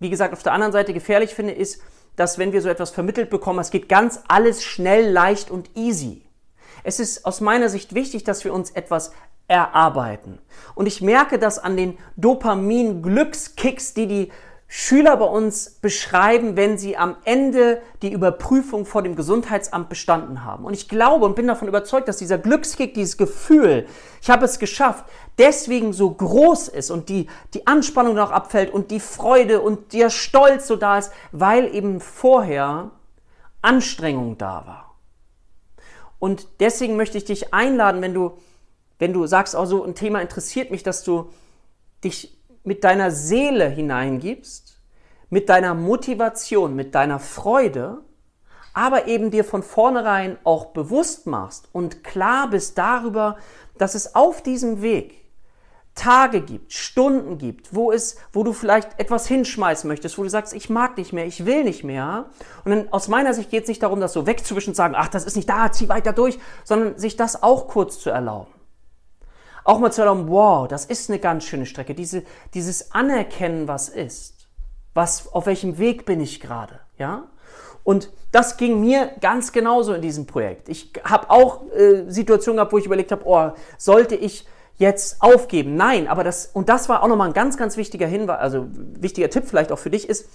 wie 0.00 0.10
gesagt, 0.10 0.32
auf 0.32 0.42
der 0.42 0.52
anderen 0.52 0.72
Seite 0.72 0.92
gefährlich 0.92 1.34
finde, 1.34 1.52
ist, 1.52 1.80
dass 2.16 2.38
wenn 2.38 2.52
wir 2.52 2.62
so 2.62 2.68
etwas 2.68 2.90
vermittelt 2.90 3.30
bekommen, 3.30 3.60
es 3.60 3.70
geht 3.70 3.88
ganz 3.88 4.20
alles 4.28 4.62
schnell, 4.62 5.10
leicht 5.10 5.50
und 5.50 5.70
easy. 5.76 6.22
Es 6.84 7.00
ist 7.00 7.26
aus 7.26 7.40
meiner 7.40 7.68
Sicht 7.68 7.94
wichtig, 7.94 8.22
dass 8.22 8.44
wir 8.44 8.54
uns 8.54 8.70
etwas 8.70 9.12
erarbeiten. 9.48 10.38
Und 10.74 10.86
ich 10.86 11.00
merke 11.00 11.38
das 11.38 11.58
an 11.58 11.76
den 11.76 11.98
Dopamin-Glückskicks, 12.16 13.94
die 13.94 14.06
die 14.06 14.32
Schüler 14.66 15.16
bei 15.16 15.26
uns 15.26 15.70
beschreiben, 15.70 16.56
wenn 16.56 16.78
sie 16.78 16.96
am 16.96 17.16
Ende 17.24 17.80
die 18.02 18.12
Überprüfung 18.12 18.86
vor 18.86 19.02
dem 19.02 19.14
Gesundheitsamt 19.14 19.88
bestanden 19.88 20.44
haben. 20.44 20.64
Und 20.64 20.74
ich 20.74 20.88
glaube 20.88 21.26
und 21.26 21.36
bin 21.36 21.46
davon 21.46 21.68
überzeugt, 21.68 22.08
dass 22.08 22.16
dieser 22.16 22.38
Glückskick, 22.38 22.92
dieses 22.94 23.16
Gefühl, 23.16 23.86
ich 24.20 24.30
habe 24.30 24.44
es 24.44 24.58
geschafft, 24.58 25.04
deswegen 25.38 25.92
so 25.92 26.10
groß 26.10 26.68
ist 26.68 26.90
und 26.90 27.08
die, 27.08 27.28
die 27.52 27.66
Anspannung 27.66 28.14
noch 28.14 28.30
abfällt 28.30 28.72
und 28.72 28.90
die 28.90 29.00
Freude 29.00 29.60
und 29.60 29.92
der 29.92 30.10
Stolz 30.10 30.66
so 30.66 30.76
da 30.76 30.98
ist, 30.98 31.12
weil 31.30 31.74
eben 31.74 32.00
vorher 32.00 32.90
Anstrengung 33.62 34.38
da 34.38 34.66
war. 34.66 34.83
Und 36.18 36.46
deswegen 36.60 36.96
möchte 36.96 37.18
ich 37.18 37.24
dich 37.24 37.52
einladen, 37.52 38.02
wenn 38.02 38.14
du, 38.14 38.38
wenn 38.98 39.12
du 39.12 39.26
sagst, 39.26 39.54
oh, 39.54 39.64
so 39.64 39.84
ein 39.84 39.94
Thema 39.94 40.20
interessiert 40.20 40.70
mich, 40.70 40.82
dass 40.82 41.04
du 41.04 41.30
dich 42.02 42.36
mit 42.62 42.84
deiner 42.84 43.10
Seele 43.10 43.68
hineingibst, 43.68 44.80
mit 45.30 45.48
deiner 45.48 45.74
Motivation, 45.74 46.74
mit 46.74 46.94
deiner 46.94 47.18
Freude, 47.18 47.98
aber 48.72 49.06
eben 49.06 49.30
dir 49.30 49.44
von 49.44 49.62
vornherein 49.62 50.38
auch 50.44 50.66
bewusst 50.66 51.26
machst 51.26 51.68
und 51.72 52.02
klar 52.02 52.50
bist 52.50 52.76
darüber, 52.78 53.36
dass 53.78 53.94
es 53.94 54.14
auf 54.14 54.42
diesem 54.42 54.82
Weg 54.82 55.23
Tage 55.94 56.40
gibt, 56.40 56.72
Stunden 56.72 57.38
gibt, 57.38 57.74
wo 57.74 57.92
es, 57.92 58.16
wo 58.32 58.42
du 58.42 58.52
vielleicht 58.52 58.98
etwas 58.98 59.28
hinschmeißen 59.28 59.86
möchtest, 59.86 60.18
wo 60.18 60.24
du 60.24 60.28
sagst, 60.28 60.52
ich 60.52 60.68
mag 60.68 60.96
nicht 60.96 61.12
mehr, 61.12 61.24
ich 61.24 61.46
will 61.46 61.62
nicht 61.62 61.84
mehr. 61.84 62.26
Und 62.64 62.70
dann 62.72 62.88
aus 62.92 63.06
meiner 63.08 63.32
Sicht 63.32 63.50
geht 63.50 63.62
es 63.62 63.68
nicht 63.68 63.82
darum, 63.82 64.00
das 64.00 64.12
so 64.12 64.26
wegzuwischen 64.26 64.70
und 64.70 64.74
sagen, 64.74 64.94
ach, 64.96 65.08
das 65.08 65.24
ist 65.24 65.36
nicht 65.36 65.48
da, 65.48 65.70
zieh 65.70 65.88
weiter 65.88 66.12
durch, 66.12 66.38
sondern 66.64 66.98
sich 66.98 67.16
das 67.16 67.42
auch 67.42 67.68
kurz 67.68 68.00
zu 68.00 68.10
erlauben. 68.10 68.52
Auch 69.62 69.78
mal 69.78 69.92
zu 69.92 70.02
erlauben, 70.02 70.28
wow, 70.28 70.66
das 70.66 70.84
ist 70.84 71.08
eine 71.08 71.20
ganz 71.20 71.44
schöne 71.44 71.64
Strecke. 71.64 71.94
Diese, 71.94 72.24
dieses 72.52 72.92
Anerkennen, 72.92 73.68
was 73.68 73.88
ist. 73.88 74.48
Was, 74.94 75.32
auf 75.32 75.46
welchem 75.46 75.78
Weg 75.78 76.04
bin 76.04 76.20
ich 76.20 76.40
gerade, 76.40 76.80
ja? 76.98 77.28
Und 77.82 78.10
das 78.32 78.56
ging 78.56 78.80
mir 78.80 79.12
ganz 79.20 79.52
genauso 79.52 79.92
in 79.92 80.02
diesem 80.02 80.26
Projekt. 80.26 80.68
Ich 80.68 80.92
habe 81.04 81.30
auch 81.30 81.70
äh, 81.72 82.04
Situationen 82.08 82.56
gehabt, 82.56 82.72
wo 82.72 82.78
ich 82.78 82.86
überlegt 82.86 83.12
habe, 83.12 83.22
oh, 83.26 83.52
sollte 83.76 84.16
ich 84.16 84.46
jetzt 84.76 85.20
aufgeben? 85.20 85.76
Nein, 85.76 86.08
aber 86.08 86.24
das, 86.24 86.46
und 86.46 86.68
das 86.68 86.88
war 86.88 87.02
auch 87.02 87.08
nochmal 87.08 87.28
ein 87.28 87.34
ganz, 87.34 87.56
ganz 87.56 87.76
wichtiger 87.76 88.06
Hinweis, 88.06 88.38
also 88.40 88.66
wichtiger 88.70 89.30
Tipp 89.30 89.44
vielleicht 89.46 89.72
auch 89.72 89.78
für 89.78 89.90
dich 89.90 90.08
ist, 90.08 90.28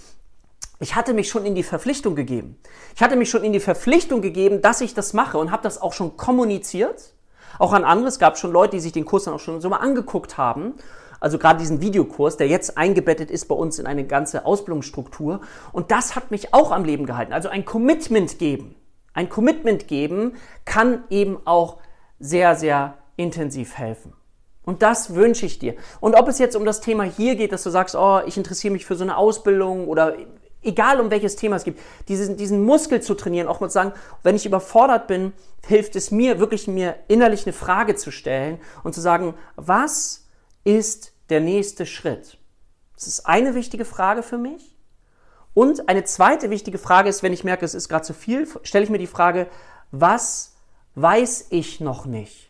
ich 0.82 0.94
hatte 0.94 1.12
mich 1.12 1.28
schon 1.28 1.44
in 1.44 1.54
die 1.54 1.62
Verpflichtung 1.62 2.14
gegeben. 2.14 2.58
Ich 2.94 3.02
hatte 3.02 3.16
mich 3.16 3.28
schon 3.28 3.44
in 3.44 3.52
die 3.52 3.60
Verpflichtung 3.60 4.22
gegeben, 4.22 4.62
dass 4.62 4.80
ich 4.80 4.94
das 4.94 5.12
mache 5.12 5.36
und 5.36 5.50
habe 5.50 5.62
das 5.62 5.80
auch 5.80 5.92
schon 5.92 6.16
kommuniziert 6.16 7.12
auch 7.60 7.72
an 7.72 7.84
andere. 7.84 8.08
Es 8.08 8.18
gab 8.18 8.38
schon 8.38 8.52
Leute, 8.52 8.76
die 8.76 8.80
sich 8.80 8.92
den 8.92 9.04
Kurs 9.04 9.24
dann 9.24 9.34
auch 9.34 9.40
schon 9.40 9.60
so 9.60 9.68
mal 9.68 9.76
angeguckt 9.76 10.38
haben. 10.38 10.74
Also 11.20 11.38
gerade 11.38 11.58
diesen 11.58 11.82
Videokurs, 11.82 12.38
der 12.38 12.48
jetzt 12.48 12.78
eingebettet 12.78 13.30
ist 13.30 13.46
bei 13.46 13.54
uns 13.54 13.78
in 13.78 13.86
eine 13.86 14.06
ganze 14.06 14.46
Ausbildungsstruktur. 14.46 15.42
Und 15.70 15.90
das 15.90 16.16
hat 16.16 16.30
mich 16.30 16.54
auch 16.54 16.72
am 16.72 16.84
Leben 16.84 17.04
gehalten. 17.04 17.34
Also 17.34 17.50
ein 17.50 17.66
Commitment 17.66 18.38
geben. 18.38 18.74
Ein 19.12 19.28
Commitment 19.28 19.86
geben 19.86 20.36
kann 20.64 21.04
eben 21.10 21.38
auch 21.44 21.78
sehr, 22.18 22.56
sehr 22.56 22.96
intensiv 23.16 23.76
helfen. 23.76 24.14
Und 24.70 24.82
das 24.82 25.16
wünsche 25.16 25.46
ich 25.46 25.58
dir. 25.58 25.74
Und 25.98 26.14
ob 26.14 26.28
es 26.28 26.38
jetzt 26.38 26.54
um 26.54 26.64
das 26.64 26.80
Thema 26.80 27.02
hier 27.02 27.34
geht, 27.34 27.50
dass 27.50 27.64
du 27.64 27.70
sagst, 27.70 27.96
oh, 27.96 28.20
ich 28.24 28.36
interessiere 28.36 28.72
mich 28.72 28.86
für 28.86 28.94
so 28.94 29.02
eine 29.02 29.16
Ausbildung 29.16 29.88
oder 29.88 30.14
egal 30.62 31.00
um 31.00 31.10
welches 31.10 31.34
Thema 31.34 31.56
es 31.56 31.64
gibt, 31.64 31.80
diesen, 32.06 32.36
diesen 32.36 32.62
Muskel 32.62 33.02
zu 33.02 33.14
trainieren, 33.14 33.48
auch 33.48 33.58
mal 33.58 33.68
zu 33.68 33.74
sagen, 33.74 33.92
wenn 34.22 34.36
ich 34.36 34.46
überfordert 34.46 35.08
bin, 35.08 35.32
hilft 35.66 35.96
es 35.96 36.12
mir, 36.12 36.38
wirklich 36.38 36.68
mir 36.68 36.94
innerlich 37.08 37.46
eine 37.46 37.52
Frage 37.52 37.96
zu 37.96 38.12
stellen 38.12 38.60
und 38.84 38.94
zu 38.94 39.00
sagen, 39.00 39.34
was 39.56 40.28
ist 40.62 41.14
der 41.30 41.40
nächste 41.40 41.84
Schritt? 41.84 42.38
Das 42.94 43.08
ist 43.08 43.26
eine 43.26 43.56
wichtige 43.56 43.84
Frage 43.84 44.22
für 44.22 44.38
mich. 44.38 44.76
Und 45.52 45.88
eine 45.88 46.04
zweite 46.04 46.48
wichtige 46.50 46.78
Frage 46.78 47.08
ist, 47.08 47.24
wenn 47.24 47.32
ich 47.32 47.42
merke, 47.42 47.64
es 47.64 47.74
ist 47.74 47.88
gerade 47.88 48.04
zu 48.04 48.14
viel, 48.14 48.46
stelle 48.62 48.84
ich 48.84 48.90
mir 48.90 48.98
die 48.98 49.08
Frage, 49.08 49.48
was 49.90 50.54
weiß 50.94 51.48
ich 51.50 51.80
noch 51.80 52.06
nicht? 52.06 52.49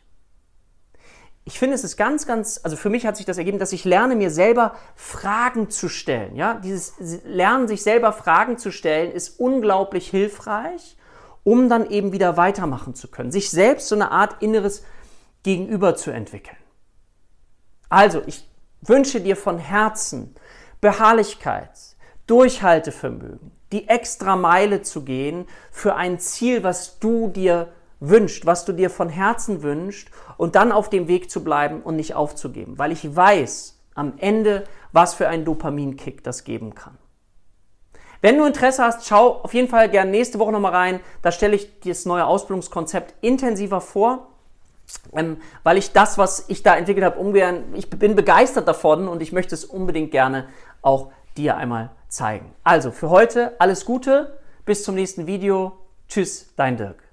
Ich 1.44 1.58
finde, 1.58 1.74
es 1.74 1.84
ist 1.84 1.96
ganz, 1.96 2.26
ganz, 2.26 2.60
also 2.62 2.76
für 2.76 2.90
mich 2.90 3.06
hat 3.06 3.16
sich 3.16 3.26
das 3.26 3.38
ergeben, 3.38 3.58
dass 3.58 3.72
ich 3.72 3.84
lerne, 3.84 4.14
mir 4.14 4.30
selber 4.30 4.74
Fragen 4.94 5.70
zu 5.70 5.88
stellen. 5.88 6.36
Ja, 6.36 6.54
dieses 6.54 6.94
Lernen, 7.24 7.66
sich 7.66 7.82
selber 7.82 8.12
Fragen 8.12 8.58
zu 8.58 8.70
stellen, 8.70 9.10
ist 9.10 9.40
unglaublich 9.40 10.08
hilfreich, 10.10 10.96
um 11.42 11.68
dann 11.68 11.88
eben 11.88 12.12
wieder 12.12 12.36
weitermachen 12.36 12.94
zu 12.94 13.08
können. 13.08 13.32
Sich 13.32 13.50
selbst 13.50 13.88
so 13.88 13.94
eine 13.94 14.10
Art 14.10 14.42
inneres 14.42 14.84
Gegenüber 15.42 15.96
zu 15.96 16.10
entwickeln. 16.10 16.56
Also, 17.88 18.22
ich 18.26 18.46
wünsche 18.82 19.20
dir 19.20 19.36
von 19.36 19.58
Herzen 19.58 20.34
Beharrlichkeit, 20.80 21.70
Durchhaltevermögen, 22.26 23.50
die 23.72 23.88
extra 23.88 24.36
Meile 24.36 24.82
zu 24.82 25.02
gehen 25.04 25.46
für 25.70 25.96
ein 25.96 26.18
Ziel, 26.18 26.62
was 26.62 26.98
du 26.98 27.28
dir 27.28 27.72
wünscht, 28.00 28.46
was 28.46 28.64
du 28.64 28.72
dir 28.72 28.90
von 28.90 29.08
Herzen 29.08 29.62
wünscht 29.62 30.10
und 30.36 30.54
dann 30.54 30.72
auf 30.72 30.88
dem 30.90 31.06
Weg 31.06 31.30
zu 31.30 31.44
bleiben 31.44 31.82
und 31.82 31.96
nicht 31.96 32.14
aufzugeben, 32.14 32.78
weil 32.78 32.92
ich 32.92 33.14
weiß 33.14 33.78
am 33.94 34.14
Ende, 34.16 34.64
was 34.92 35.14
für 35.14 35.28
einen 35.28 35.44
Dopaminkick 35.44 36.24
das 36.24 36.44
geben 36.44 36.74
kann. 36.74 36.96
Wenn 38.22 38.36
du 38.36 38.44
Interesse 38.44 38.82
hast, 38.82 39.06
schau 39.06 39.40
auf 39.42 39.54
jeden 39.54 39.68
Fall 39.68 39.88
gerne 39.88 40.10
nächste 40.10 40.38
Woche 40.38 40.52
nochmal 40.52 40.74
rein. 40.74 41.00
Da 41.22 41.32
stelle 41.32 41.56
ich 41.56 41.80
das 41.80 42.04
neue 42.04 42.26
Ausbildungskonzept 42.26 43.14
intensiver 43.22 43.80
vor, 43.80 44.28
ähm, 45.14 45.38
weil 45.62 45.78
ich 45.78 45.92
das, 45.92 46.18
was 46.18 46.44
ich 46.48 46.62
da 46.62 46.76
entwickelt 46.76 47.04
habe, 47.04 47.18
ungern, 47.18 47.64
ich 47.74 47.88
bin 47.88 48.16
begeistert 48.16 48.68
davon 48.68 49.08
und 49.08 49.22
ich 49.22 49.32
möchte 49.32 49.54
es 49.54 49.64
unbedingt 49.64 50.10
gerne 50.10 50.48
auch 50.82 51.12
dir 51.36 51.56
einmal 51.56 51.90
zeigen. 52.08 52.52
Also 52.62 52.90
für 52.90 53.08
heute 53.08 53.58
alles 53.58 53.84
Gute, 53.84 54.38
bis 54.66 54.84
zum 54.84 54.96
nächsten 54.96 55.26
Video. 55.26 55.72
Tschüss, 56.08 56.52
dein 56.56 56.76
Dirk. 56.76 57.09